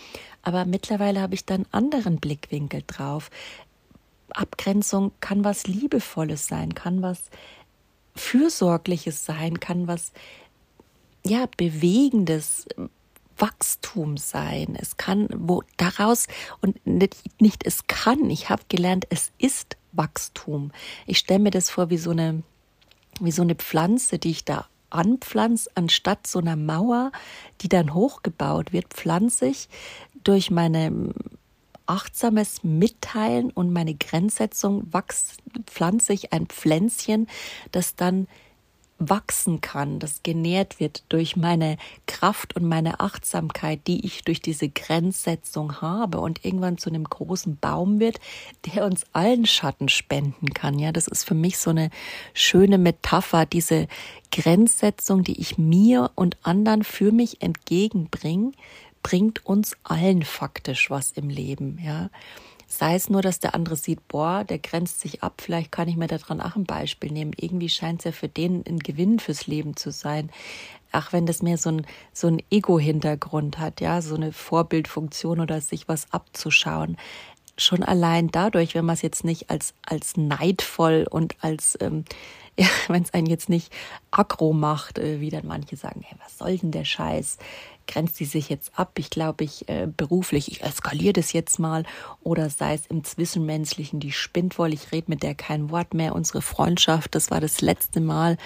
Aber 0.43 0.65
mittlerweile 0.65 1.21
habe 1.21 1.35
ich 1.35 1.45
da 1.45 1.55
einen 1.55 1.67
anderen 1.71 2.17
Blickwinkel 2.17 2.83
drauf. 2.87 3.31
Abgrenzung 4.33 5.13
kann 5.21 5.45
was 5.45 5.67
Liebevolles 5.67 6.47
sein, 6.47 6.75
kann 6.75 7.03
was 7.03 7.31
Fürsorgliches 8.15 9.25
sein, 9.25 9.61
kann 9.61 9.87
was 9.87 10.13
ja 11.25 11.47
Bewegendes, 11.57 12.67
Wachstum 13.37 14.17
sein. 14.17 14.77
Es 14.79 14.97
kann 14.97 15.29
wo 15.35 15.63
daraus 15.77 16.27
und 16.61 16.85
nicht, 16.87 17.41
nicht 17.41 17.67
es 17.67 17.87
kann. 17.87 18.29
Ich 18.29 18.51
habe 18.51 18.63
gelernt, 18.69 19.07
es 19.09 19.33
ist 19.39 19.77
Wachstum. 19.93 20.73
Ich 21.07 21.19
stelle 21.19 21.41
mir 21.41 21.51
das 21.51 21.71
vor 21.71 21.91
wie 21.91 21.99
so 21.99 22.11
eine 22.11 22.43
wie 23.21 23.33
so 23.33 23.43
eine 23.43 23.55
Pflanze, 23.55 24.19
die 24.19 24.31
ich 24.31 24.45
da 24.45 24.67
anpflanze, 24.89 25.71
anstatt 25.75 26.27
so 26.27 26.39
einer 26.39 26.57
Mauer, 26.57 27.13
die 27.61 27.69
dann 27.69 27.95
hochgebaut 27.95 28.73
wird, 28.73 28.89
pflanze 28.89 29.47
ich 29.47 29.69
durch 30.25 30.51
meine 30.51 31.13
achtsames 31.91 32.63
Mitteilen 32.63 33.51
und 33.51 33.73
meine 33.73 33.95
Grenzsetzung 33.95 34.93
wächst, 34.93 35.39
pflanze 35.67 36.13
ich 36.13 36.33
ein 36.33 36.47
Pflänzchen, 36.47 37.27
das 37.73 37.97
dann 37.97 38.29
wachsen 39.01 39.63
kann, 39.63 39.99
das 39.99 40.23
genährt 40.23 40.79
wird 40.79 41.05
durch 41.09 41.35
meine 41.35 41.79
Kraft 42.07 42.55
und 42.55 42.69
meine 42.69 43.01
Achtsamkeit, 43.01 43.81
die 43.87 44.05
ich 44.05 44.25
durch 44.25 44.43
diese 44.43 44.69
Grenzsetzung 44.69 45.81
habe 45.81 46.21
und 46.21 46.45
irgendwann 46.45 46.77
zu 46.77 46.91
einem 46.91 47.05
großen 47.05 47.57
Baum 47.57 47.99
wird, 47.99 48.21
der 48.67 48.85
uns 48.85 49.05
allen 49.13 49.47
Schatten 49.47 49.89
spenden 49.89 50.53
kann. 50.53 50.79
Ja, 50.79 50.93
das 50.93 51.09
ist 51.09 51.25
für 51.25 51.35
mich 51.35 51.59
so 51.59 51.71
eine 51.71 51.91
schöne 52.35 52.77
Metapher, 52.77 53.47
diese 53.47 53.89
Grenzsetzung, 54.31 55.25
die 55.25 55.41
ich 55.41 55.57
mir 55.57 56.11
und 56.15 56.37
anderen 56.43 56.85
für 56.85 57.11
mich 57.11 57.41
entgegenbringe, 57.41 58.53
bringt 59.03 59.45
uns 59.47 59.77
allen 59.83 60.23
faktisch 60.23 60.91
was 60.91 61.13
im 61.13 61.29
Leben, 61.29 61.79
ja. 61.83 62.11
Sei 62.73 62.95
es 62.95 63.11
nur, 63.11 63.21
dass 63.21 63.41
der 63.41 63.57
andere 63.57 63.75
sieht, 63.75 64.07
boah, 64.07 64.45
der 64.45 64.61
grenzt 64.61 65.01
sich 65.01 65.25
ab, 65.25 65.43
vielleicht 65.43 65.73
kann 65.73 65.89
ich 65.89 65.97
mir 65.97 66.07
daran 66.07 66.41
auch 66.41 66.55
ein 66.55 66.65
Beispiel 66.65 67.11
nehmen. 67.11 67.33
Irgendwie 67.37 67.69
scheint 67.69 68.01
es 68.01 68.05
ja 68.05 68.13
für 68.13 68.29
den 68.29 68.65
ein 68.65 68.79
Gewinn 68.79 69.19
fürs 69.19 69.49
Leben 69.49 69.75
zu 69.75 69.91
sein. 69.91 70.31
Ach, 70.93 71.13
wenn 71.13 71.27
das 71.27 71.43
mehr 71.43 71.59
so 71.59 71.71
ein, 71.71 71.87
so 72.13 72.29
ein 72.29 72.41
Ego-Hintergrund 72.49 73.59
hat, 73.59 73.81
ja, 73.81 74.01
so 74.01 74.15
eine 74.15 74.33
Vorbildfunktion 74.33 75.41
oder 75.41 75.61
sich 75.61 75.89
was 75.89 76.13
abzuschauen. 76.13 76.97
Schon 77.59 77.83
allein 77.83 78.29
dadurch, 78.29 78.77
wenn 78.77 78.85
man 78.85 78.95
es 78.95 79.03
jetzt 79.03 79.25
nicht 79.25 79.51
als, 79.51 79.75
als 79.85 80.17
neidvoll 80.17 81.07
und 81.11 81.35
als, 81.41 81.77
ähm, 81.81 82.05
ja, 82.65 82.69
wenn 82.89 83.03
es 83.03 83.15
einen 83.15 83.27
jetzt 83.27 83.49
nicht 83.49 83.73
aggro 84.11 84.53
macht, 84.53 84.99
äh, 84.99 85.21
wie 85.21 85.31
dann 85.31 85.47
manche 85.47 85.77
sagen, 85.77 86.03
hey, 86.05 86.19
was 86.23 86.37
soll 86.37 86.59
denn 86.59 86.73
der 86.73 86.85
Scheiß? 86.85 87.39
grenzt 87.87 88.17
sie 88.17 88.25
sich 88.25 88.49
jetzt 88.49 88.79
ab? 88.79 88.93
Ich 88.99 89.11
glaube, 89.11 89.43
ich 89.43 89.69
äh, 89.69 89.89
beruflich, 89.89 90.53
ich 90.53 90.63
eskaliere 90.63 91.15
das 91.15 91.33
jetzt 91.33 91.59
mal. 91.59 91.85
Oder 92.23 92.49
sei 92.49 92.75
es 92.75 92.87
im 92.87 93.03
Zwischenmenschlichen, 93.03 93.99
die 93.99 94.13
spinnt 94.13 94.59
wohl, 94.59 94.73
ich 94.73 94.93
rede 94.93 95.11
mit 95.11 95.25
der 95.25 95.35
kein 95.35 95.71
Wort 95.71 95.93
mehr. 95.93 96.15
Unsere 96.15 96.41
Freundschaft, 96.41 97.15
das 97.17 97.31
war 97.33 97.41
das 97.41 97.61
letzte 97.61 98.01
Mal, 98.01 98.37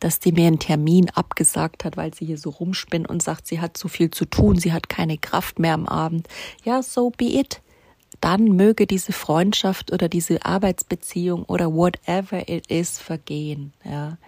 dass 0.00 0.18
die 0.18 0.32
mir 0.32 0.48
einen 0.48 0.58
Termin 0.58 1.08
abgesagt 1.10 1.84
hat, 1.84 1.96
weil 1.96 2.12
sie 2.12 2.26
hier 2.26 2.38
so 2.38 2.50
rumspinnt 2.50 3.08
und 3.08 3.22
sagt, 3.22 3.46
sie 3.46 3.60
hat 3.60 3.76
zu 3.76 3.88
viel 3.88 4.10
zu 4.10 4.26
tun, 4.26 4.58
sie 4.58 4.72
hat 4.72 4.90
keine 4.90 5.16
Kraft 5.16 5.58
mehr 5.58 5.74
am 5.74 5.86
Abend. 5.86 6.28
Ja, 6.64 6.82
so 6.82 7.10
be 7.10 7.38
it 7.38 7.62
dann 8.20 8.56
möge 8.56 8.86
diese 8.86 9.12
Freundschaft 9.12 9.92
oder 9.92 10.08
diese 10.08 10.44
Arbeitsbeziehung 10.44 11.44
oder 11.44 11.72
whatever 11.72 12.48
it 12.48 12.66
is 12.68 12.98
vergehen, 12.98 13.72
ja. 13.84 14.18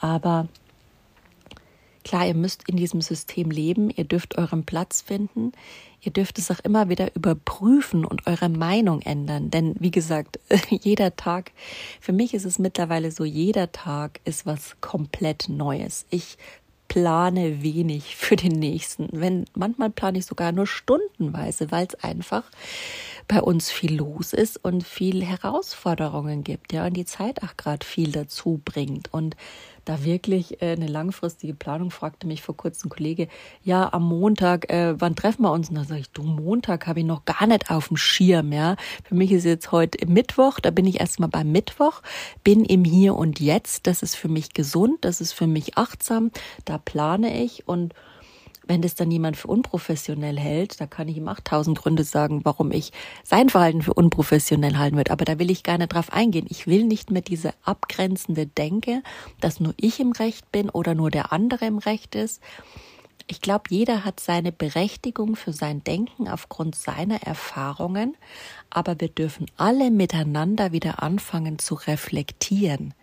Aber 0.00 0.48
Klar, 2.08 2.26
ihr 2.26 2.34
müsst 2.34 2.66
in 2.66 2.78
diesem 2.78 3.02
System 3.02 3.50
leben, 3.50 3.90
ihr 3.90 4.04
dürft 4.04 4.38
euren 4.38 4.64
Platz 4.64 5.02
finden, 5.02 5.52
ihr 6.00 6.10
dürft 6.10 6.38
es 6.38 6.50
auch 6.50 6.60
immer 6.60 6.88
wieder 6.88 7.14
überprüfen 7.14 8.06
und 8.06 8.26
eure 8.26 8.48
Meinung 8.48 9.02
ändern. 9.02 9.50
Denn 9.50 9.74
wie 9.78 9.90
gesagt, 9.90 10.40
jeder 10.70 11.16
Tag, 11.16 11.52
für 12.00 12.14
mich 12.14 12.32
ist 12.32 12.46
es 12.46 12.58
mittlerweile 12.58 13.10
so, 13.10 13.26
jeder 13.26 13.72
Tag 13.72 14.20
ist 14.24 14.46
was 14.46 14.76
komplett 14.80 15.50
Neues. 15.50 16.06
Ich 16.08 16.38
plane 16.88 17.62
wenig 17.62 18.16
für 18.16 18.36
den 18.36 18.52
nächsten. 18.52 19.08
Wenn 19.12 19.44
manchmal 19.54 19.90
plane 19.90 20.16
ich 20.16 20.24
sogar 20.24 20.52
nur 20.52 20.66
stundenweise, 20.66 21.70
weil 21.70 21.86
es 21.88 21.94
einfach 21.96 22.44
bei 23.28 23.42
uns 23.42 23.70
viel 23.70 23.96
los 23.96 24.32
ist 24.32 24.64
und 24.64 24.82
viel 24.84 25.22
Herausforderungen 25.22 26.42
gibt, 26.42 26.72
ja, 26.72 26.86
und 26.86 26.94
die 26.94 27.04
Zeit 27.04 27.42
auch 27.42 27.56
gerade 27.56 27.86
viel 27.86 28.10
dazu 28.10 28.60
bringt 28.64 29.12
und 29.12 29.36
da 29.84 30.04
wirklich 30.04 30.60
äh, 30.60 30.72
eine 30.72 30.86
langfristige 30.86 31.54
Planung, 31.54 31.90
fragte 31.90 32.26
mich 32.26 32.42
vor 32.42 32.56
kurzem 32.56 32.88
ein 32.88 32.90
Kollege, 32.90 33.28
ja, 33.62 33.90
am 33.92 34.04
Montag, 34.04 34.70
äh, 34.70 35.00
wann 35.00 35.16
treffen 35.16 35.42
wir 35.42 35.52
uns? 35.52 35.70
Und 35.70 35.76
da 35.76 35.84
sage 35.84 36.00
ich, 36.00 36.10
du, 36.10 36.22
Montag 36.22 36.86
habe 36.86 37.00
ich 37.00 37.06
noch 37.06 37.24
gar 37.24 37.46
nicht 37.46 37.70
auf 37.70 37.88
dem 37.88 37.96
Schirm, 37.96 38.52
ja. 38.52 38.76
Für 39.04 39.14
mich 39.14 39.32
ist 39.32 39.44
jetzt 39.44 39.72
heute 39.72 40.06
Mittwoch, 40.06 40.60
da 40.60 40.70
bin 40.70 40.86
ich 40.86 41.00
erstmal 41.00 41.30
beim 41.30 41.52
Mittwoch, 41.52 42.02
bin 42.44 42.64
im 42.64 42.84
Hier 42.84 43.14
und 43.14 43.40
Jetzt, 43.40 43.86
das 43.86 44.02
ist 44.02 44.14
für 44.14 44.28
mich 44.28 44.52
gesund, 44.52 44.98
das 45.02 45.20
ist 45.20 45.32
für 45.32 45.46
mich 45.46 45.78
achtsam, 45.78 46.30
da 46.64 46.78
plane 46.78 47.42
ich 47.42 47.66
und 47.66 47.94
wenn 48.68 48.82
das 48.82 48.94
dann 48.94 49.10
jemand 49.10 49.36
für 49.36 49.48
unprofessionell 49.48 50.38
hält, 50.38 50.80
da 50.80 50.86
kann 50.86 51.08
ich 51.08 51.16
ihm 51.16 51.28
auch 51.28 51.40
tausend 51.42 51.78
Gründe 51.78 52.04
sagen, 52.04 52.44
warum 52.44 52.70
ich 52.70 52.92
sein 53.24 53.48
Verhalten 53.48 53.82
für 53.82 53.94
unprofessionell 53.94 54.76
halten 54.76 54.96
würde. 54.96 55.10
Aber 55.10 55.24
da 55.24 55.38
will 55.38 55.50
ich 55.50 55.64
nicht 55.66 55.92
drauf 55.92 56.12
eingehen. 56.12 56.46
Ich 56.48 56.66
will 56.66 56.84
nicht 56.84 57.10
mehr 57.10 57.22
diese 57.22 57.54
abgrenzende 57.64 58.46
Denke, 58.46 59.02
dass 59.40 59.58
nur 59.60 59.74
ich 59.76 60.00
im 60.00 60.12
Recht 60.12 60.52
bin 60.52 60.70
oder 60.70 60.94
nur 60.94 61.10
der 61.10 61.32
andere 61.32 61.66
im 61.66 61.78
Recht 61.78 62.14
ist. 62.14 62.42
Ich 63.26 63.40
glaube, 63.40 63.64
jeder 63.68 64.04
hat 64.04 64.20
seine 64.20 64.52
Berechtigung 64.52 65.36
für 65.36 65.52
sein 65.52 65.84
Denken 65.84 66.28
aufgrund 66.28 66.74
seiner 66.74 67.22
Erfahrungen, 67.22 68.16
aber 68.70 68.98
wir 69.00 69.08
dürfen 69.08 69.46
alle 69.56 69.90
miteinander 69.90 70.72
wieder 70.72 71.02
anfangen 71.02 71.58
zu 71.58 71.74
reflektieren 71.74 72.94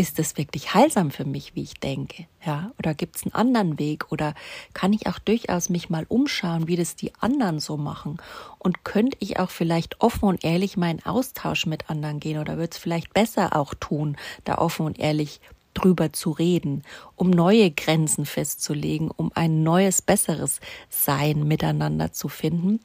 ist 0.00 0.18
das 0.18 0.38
wirklich 0.38 0.72
heilsam 0.72 1.10
für 1.10 1.26
mich, 1.26 1.54
wie 1.54 1.62
ich 1.62 1.74
denke? 1.74 2.24
Ja, 2.42 2.72
oder 2.78 2.94
gibt 2.94 3.16
es 3.16 3.24
einen 3.24 3.34
anderen 3.34 3.78
Weg? 3.78 4.10
Oder 4.10 4.34
kann 4.72 4.94
ich 4.94 5.06
auch 5.06 5.18
durchaus 5.18 5.68
mich 5.68 5.90
mal 5.90 6.06
umschauen, 6.08 6.68
wie 6.68 6.76
das 6.76 6.96
die 6.96 7.12
anderen 7.20 7.60
so 7.60 7.76
machen? 7.76 8.16
Und 8.58 8.82
könnte 8.82 9.18
ich 9.20 9.38
auch 9.38 9.50
vielleicht 9.50 10.00
offen 10.00 10.24
und 10.24 10.42
ehrlich 10.42 10.78
meinen 10.78 11.04
Austausch 11.04 11.66
mit 11.66 11.90
anderen 11.90 12.18
gehen? 12.18 12.38
Oder 12.38 12.56
würde 12.56 12.70
es 12.72 12.78
vielleicht 12.78 13.12
besser 13.12 13.54
auch 13.54 13.74
tun, 13.74 14.16
da 14.44 14.56
offen 14.56 14.86
und 14.86 14.98
ehrlich 14.98 15.42
drüber 15.74 16.14
zu 16.14 16.30
reden, 16.30 16.82
um 17.14 17.28
neue 17.28 17.70
Grenzen 17.70 18.24
festzulegen, 18.24 19.10
um 19.10 19.30
ein 19.34 19.62
neues, 19.62 20.00
besseres 20.00 20.60
Sein 20.88 21.46
miteinander 21.46 22.10
zu 22.10 22.30
finden? 22.30 22.80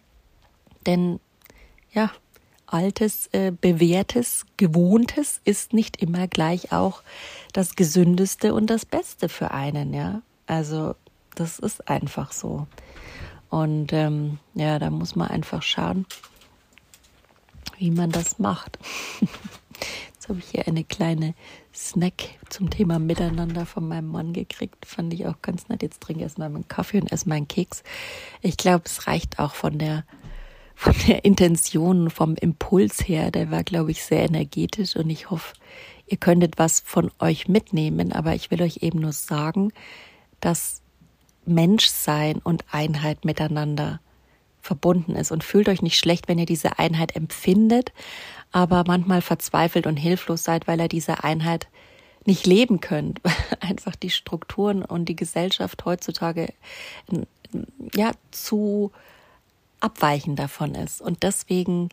Denn 0.85 1.21
ja, 1.93 2.11
altes, 2.67 3.27
äh, 3.31 3.51
bewährtes, 3.51 4.45
gewohntes 4.57 5.41
ist 5.43 5.73
nicht 5.73 6.01
immer 6.01 6.27
gleich 6.27 6.71
auch 6.71 7.01
das 7.53 7.75
gesündeste 7.75 8.53
und 8.53 8.69
das 8.69 8.85
Beste 8.85 9.29
für 9.29 9.51
einen, 9.51 9.93
ja. 9.93 10.21
Also 10.47 10.95
das 11.35 11.59
ist 11.59 11.87
einfach 11.89 12.31
so. 12.31 12.67
Und 13.49 13.93
ähm, 13.93 14.39
ja, 14.53 14.79
da 14.79 14.89
muss 14.89 15.15
man 15.15 15.29
einfach 15.29 15.61
schauen, 15.61 16.05
wie 17.77 17.91
man 17.91 18.11
das 18.11 18.39
macht. 18.39 18.79
Jetzt 20.13 20.29
habe 20.29 20.39
ich 20.39 20.49
hier 20.49 20.67
eine 20.67 20.83
kleine 20.83 21.35
Snack 21.73 22.39
zum 22.49 22.69
Thema 22.69 22.97
Miteinander 22.97 23.65
von 23.65 23.87
meinem 23.87 24.07
Mann 24.07 24.33
gekriegt. 24.33 24.85
Fand 24.85 25.13
ich 25.13 25.27
auch 25.27 25.41
ganz 25.41 25.67
nett. 25.67 25.83
Jetzt 25.83 26.01
trinke 26.01 26.21
ich 26.21 26.23
erstmal 26.23 26.49
meinen 26.49 26.67
Kaffee 26.67 26.99
und 26.99 27.11
esse 27.11 27.29
meinen 27.29 27.47
Keks. 27.47 27.83
Ich 28.41 28.57
glaube, 28.57 28.83
es 28.85 29.07
reicht 29.07 29.39
auch 29.39 29.53
von 29.53 29.77
der 29.77 30.03
von 30.75 30.93
der 31.07 31.25
Intention, 31.25 32.09
vom 32.09 32.35
Impuls 32.35 33.07
her, 33.07 33.31
der 33.31 33.49
war, 33.49 33.63
glaube 33.63 33.91
ich, 33.91 34.03
sehr 34.03 34.23
energetisch 34.25 34.95
und 34.95 35.09
ich 35.09 35.29
hoffe, 35.29 35.55
ihr 36.05 36.17
könntet 36.17 36.57
was 36.57 36.81
von 36.81 37.11
euch 37.19 37.47
mitnehmen. 37.47 38.11
Aber 38.11 38.35
ich 38.35 38.51
will 38.51 38.61
euch 38.61 38.79
eben 38.81 38.99
nur 38.99 39.13
sagen, 39.13 39.71
dass 40.41 40.81
Menschsein 41.45 42.39
und 42.39 42.65
Einheit 42.71 43.25
miteinander 43.25 43.99
verbunden 44.61 45.15
ist 45.15 45.31
und 45.31 45.43
fühlt 45.43 45.69
euch 45.69 45.81
nicht 45.81 45.97
schlecht, 45.97 46.27
wenn 46.27 46.39
ihr 46.39 46.45
diese 46.45 46.79
Einheit 46.79 47.15
empfindet, 47.15 47.93
aber 48.51 48.83
manchmal 48.87 49.21
verzweifelt 49.21 49.85
und 49.85 49.95
hilflos 49.95 50.43
seid, 50.43 50.67
weil 50.67 50.81
ihr 50.81 50.87
diese 50.87 51.23
Einheit 51.23 51.67
nicht 52.25 52.47
leben 52.47 52.81
könnt, 52.81 53.21
einfach 53.59 53.95
die 53.95 54.09
Strukturen 54.09 54.83
und 54.83 55.05
die 55.05 55.15
Gesellschaft 55.15 55.85
heutzutage 55.85 56.51
ja 57.93 58.11
zu 58.31 58.91
abweichend 59.85 60.39
davon 60.39 60.75
ist. 60.75 61.01
Und 61.01 61.23
deswegen 61.23 61.89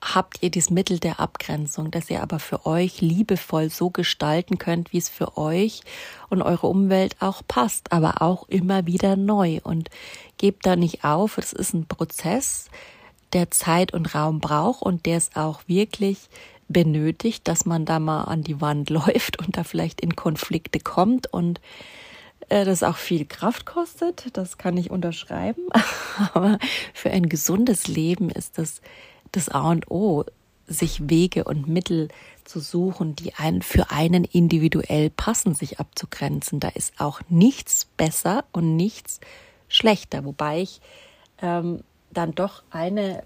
habt 0.00 0.42
ihr 0.42 0.50
dieses 0.50 0.70
Mittel 0.70 1.00
der 1.00 1.18
Abgrenzung, 1.18 1.90
dass 1.90 2.08
ihr 2.08 2.22
aber 2.22 2.38
für 2.38 2.66
euch 2.66 3.00
liebevoll 3.00 3.68
so 3.68 3.90
gestalten 3.90 4.58
könnt, 4.58 4.92
wie 4.92 4.98
es 4.98 5.08
für 5.08 5.36
euch 5.36 5.82
und 6.28 6.40
eure 6.40 6.68
Umwelt 6.68 7.16
auch 7.20 7.42
passt, 7.46 7.92
aber 7.92 8.22
auch 8.22 8.48
immer 8.48 8.86
wieder 8.86 9.16
neu. 9.16 9.58
Und 9.62 9.90
gebt 10.36 10.66
da 10.66 10.76
nicht 10.76 11.04
auf, 11.04 11.36
es 11.38 11.52
ist 11.52 11.74
ein 11.74 11.86
Prozess, 11.86 12.66
der 13.32 13.50
Zeit 13.50 13.92
und 13.92 14.14
Raum 14.14 14.40
braucht 14.40 14.82
und 14.82 15.04
der 15.04 15.18
es 15.18 15.34
auch 15.34 15.62
wirklich 15.66 16.28
benötigt, 16.68 17.48
dass 17.48 17.66
man 17.66 17.84
da 17.84 17.98
mal 17.98 18.24
an 18.24 18.42
die 18.42 18.60
Wand 18.60 18.90
läuft 18.90 19.38
und 19.38 19.56
da 19.56 19.64
vielleicht 19.64 20.00
in 20.00 20.14
Konflikte 20.14 20.78
kommt 20.78 21.32
und 21.32 21.60
das 22.48 22.82
auch 22.82 22.96
viel 22.96 23.26
Kraft 23.26 23.66
kostet, 23.66 24.36
das 24.36 24.58
kann 24.58 24.76
ich 24.76 24.90
unterschreiben. 24.90 25.62
Aber 26.34 26.58
für 26.94 27.10
ein 27.10 27.28
gesundes 27.28 27.88
Leben 27.88 28.30
ist 28.30 28.58
das 28.58 28.80
das 29.32 29.48
A 29.48 29.70
und 29.70 29.90
O, 29.90 30.24
sich 30.66 31.08
Wege 31.08 31.44
und 31.44 31.66
Mittel 31.66 32.08
zu 32.44 32.60
suchen, 32.60 33.16
die 33.16 33.34
einen 33.34 33.62
für 33.62 33.90
einen 33.90 34.24
individuell 34.24 35.10
passen, 35.10 35.54
sich 35.54 35.80
abzugrenzen. 35.80 36.60
Da 36.60 36.68
ist 36.68 37.00
auch 37.00 37.20
nichts 37.28 37.86
besser 37.96 38.44
und 38.52 38.76
nichts 38.76 39.20
schlechter. 39.68 40.24
Wobei 40.24 40.60
ich 40.60 40.80
ähm, 41.40 41.82
dann 42.10 42.34
doch 42.34 42.62
eine 42.70 43.22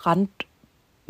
Rand 0.00 0.30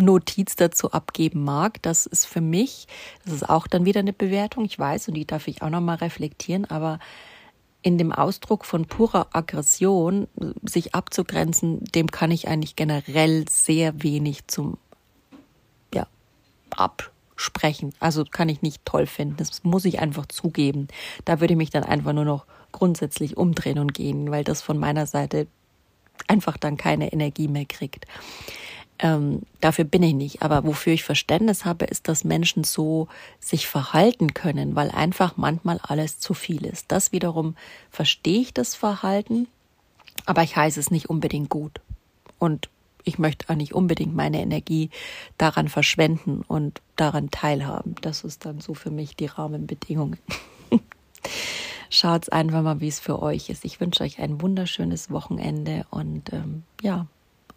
Notiz 0.04 0.56
dazu 0.56 0.92
abgeben 0.92 1.44
mag. 1.44 1.80
Das 1.82 2.06
ist 2.06 2.26
für 2.26 2.40
mich, 2.40 2.86
das 3.24 3.34
ist 3.34 3.48
auch 3.48 3.66
dann 3.66 3.84
wieder 3.84 4.00
eine 4.00 4.12
Bewertung, 4.12 4.64
ich 4.64 4.78
weiß, 4.78 5.08
und 5.08 5.14
die 5.14 5.26
darf 5.26 5.48
ich 5.48 5.62
auch 5.62 5.70
nochmal 5.70 5.96
reflektieren, 5.96 6.64
aber 6.66 6.98
in 7.82 7.98
dem 7.98 8.12
Ausdruck 8.12 8.64
von 8.64 8.86
purer 8.86 9.26
Aggression 9.32 10.28
sich 10.62 10.94
abzugrenzen, 10.94 11.84
dem 11.94 12.10
kann 12.10 12.30
ich 12.30 12.46
eigentlich 12.48 12.76
generell 12.76 13.44
sehr 13.48 14.02
wenig 14.02 14.46
zum 14.46 14.78
ja, 15.92 16.06
absprechen. 16.70 17.92
Also 17.98 18.24
kann 18.24 18.48
ich 18.48 18.62
nicht 18.62 18.84
toll 18.84 19.06
finden. 19.06 19.36
Das 19.36 19.64
muss 19.64 19.84
ich 19.84 19.98
einfach 19.98 20.26
zugeben. 20.26 20.86
Da 21.24 21.40
würde 21.40 21.54
ich 21.54 21.58
mich 21.58 21.70
dann 21.70 21.82
einfach 21.82 22.12
nur 22.12 22.24
noch 22.24 22.46
grundsätzlich 22.70 23.36
umdrehen 23.36 23.80
und 23.80 23.94
gehen, 23.94 24.30
weil 24.30 24.44
das 24.44 24.62
von 24.62 24.78
meiner 24.78 25.06
Seite 25.06 25.48
einfach 26.28 26.56
dann 26.56 26.76
keine 26.76 27.12
Energie 27.12 27.48
mehr 27.48 27.66
kriegt. 27.66 28.06
Ähm, 28.98 29.42
dafür 29.60 29.84
bin 29.84 30.02
ich 30.02 30.14
nicht. 30.14 30.42
Aber 30.42 30.64
wofür 30.64 30.92
ich 30.92 31.04
Verständnis 31.04 31.64
habe, 31.64 31.84
ist, 31.86 32.08
dass 32.08 32.24
Menschen 32.24 32.64
so 32.64 33.08
sich 33.40 33.66
verhalten 33.66 34.34
können, 34.34 34.76
weil 34.76 34.90
einfach 34.90 35.36
manchmal 35.36 35.80
alles 35.82 36.18
zu 36.18 36.34
viel 36.34 36.64
ist. 36.64 36.86
Das 36.92 37.12
wiederum 37.12 37.56
verstehe 37.90 38.40
ich 38.40 38.54
das 38.54 38.74
Verhalten, 38.74 39.48
aber 40.26 40.42
ich 40.42 40.56
heiße 40.56 40.78
es 40.78 40.90
nicht 40.90 41.10
unbedingt 41.10 41.48
gut. 41.48 41.80
Und 42.38 42.68
ich 43.04 43.18
möchte 43.18 43.50
auch 43.50 43.56
nicht 43.56 43.74
unbedingt 43.74 44.14
meine 44.14 44.40
Energie 44.40 44.90
daran 45.38 45.68
verschwenden 45.68 46.42
und 46.46 46.80
daran 46.96 47.30
teilhaben. 47.30 47.96
Das 48.00 48.24
ist 48.24 48.44
dann 48.44 48.60
so 48.60 48.74
für 48.74 48.90
mich 48.90 49.16
die 49.16 49.26
Rahmenbedingungen. 49.26 50.18
Schaut's 51.90 52.28
einfach 52.28 52.62
mal, 52.62 52.80
wie 52.80 52.88
es 52.88 53.00
für 53.00 53.20
euch 53.20 53.50
ist. 53.50 53.64
Ich 53.64 53.80
wünsche 53.80 54.04
euch 54.04 54.18
ein 54.18 54.40
wunderschönes 54.40 55.10
Wochenende 55.10 55.84
und 55.90 56.32
ähm, 56.32 56.62
ja, 56.80 57.06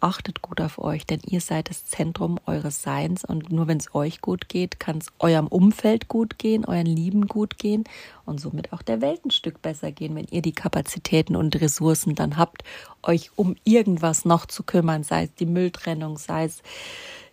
achtet 0.06 0.40
gut 0.40 0.60
auf 0.60 0.78
euch, 0.78 1.04
denn 1.04 1.20
ihr 1.26 1.40
seid 1.40 1.68
das 1.68 1.84
Zentrum 1.84 2.38
eures 2.46 2.80
Seins 2.80 3.24
und 3.24 3.50
nur 3.50 3.66
wenn 3.66 3.78
es 3.78 3.92
euch 3.94 4.20
gut 4.20 4.48
geht, 4.48 4.78
kann 4.78 4.98
es 4.98 5.08
eurem 5.18 5.48
Umfeld 5.48 6.06
gut 6.06 6.38
gehen, 6.38 6.64
euren 6.64 6.86
Lieben 6.86 7.26
gut 7.26 7.58
gehen 7.58 7.84
und 8.24 8.40
somit 8.40 8.72
auch 8.72 8.82
der 8.82 9.00
Welt 9.00 9.24
ein 9.24 9.32
Stück 9.32 9.60
besser 9.62 9.90
gehen, 9.90 10.14
wenn 10.14 10.28
ihr 10.30 10.42
die 10.42 10.52
Kapazitäten 10.52 11.34
und 11.34 11.60
Ressourcen 11.60 12.14
dann 12.14 12.36
habt, 12.36 12.62
euch 13.02 13.30
um 13.34 13.56
irgendwas 13.64 14.24
noch 14.24 14.46
zu 14.46 14.62
kümmern, 14.62 15.02
sei 15.02 15.24
es 15.24 15.34
die 15.34 15.46
Mülltrennung, 15.46 16.18
sei 16.18 16.44
es 16.44 16.62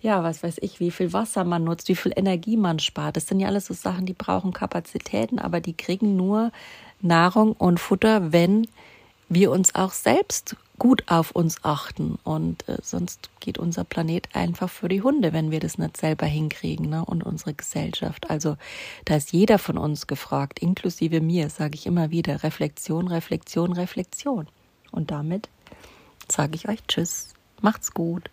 ja, 0.02 0.22
was 0.22 0.44
weiß 0.44 0.58
ich, 0.62 0.82
wie 0.82 0.92
viel 0.92 1.14
Wasser 1.14 1.46
man 1.46 1.64
nutzt, 1.64 1.88
wie 1.88 1.96
viel 1.96 2.12
Energie 2.14 2.58
man 2.58 2.80
spart. 2.80 3.16
Das 3.16 3.28
sind 3.28 3.40
ja 3.40 3.48
alles 3.48 3.68
so 3.68 3.74
Sachen, 3.74 4.06
die 4.06 4.14
brauchen 4.14 4.52
Kapazitäten, 4.52 5.40
aber 5.40 5.62
die 5.62 5.78
kriegen 5.78 6.18
nur 6.18 6.52
Nahrung 7.02 7.54
und 7.54 7.80
Futter, 7.80 8.34
wenn 8.34 8.68
wir 9.30 9.52
uns 9.52 9.76
auch 9.76 9.94
selbst 9.94 10.58
gut 10.84 11.06
auf 11.08 11.32
uns 11.32 11.64
achten. 11.64 12.20
Und 12.26 12.68
äh, 12.68 12.76
sonst 12.82 13.30
geht 13.40 13.58
unser 13.58 13.86
Planet 13.86 14.28
einfach 14.34 14.70
für 14.70 14.90
die 14.90 15.02
Hunde, 15.02 15.32
wenn 15.32 15.50
wir 15.50 15.62
das 15.62 15.78
nicht 15.78 15.96
selber 15.96 16.26
hinkriegen 16.26 16.90
ne? 16.90 17.06
und 17.06 17.24
unsere 17.24 17.54
Gesellschaft. 17.54 18.30
Also 18.30 18.58
da 19.06 19.16
ist 19.16 19.32
jeder 19.32 19.60
von 19.60 19.78
uns 19.78 20.08
gefragt, 20.08 20.60
inklusive 20.60 21.22
mir, 21.22 21.50
sage 21.50 21.76
ich 21.76 21.86
immer 21.86 22.12
wieder, 22.12 22.44
Reflexion, 22.44 23.08
Reflexion, 23.08 23.72
Reflexion. 23.72 24.48
Und 24.92 25.10
damit 25.10 25.48
sage 26.30 26.56
ich 26.56 26.68
euch 26.68 26.84
Tschüss, 26.86 27.34
macht's 27.62 27.94
gut. 27.94 28.30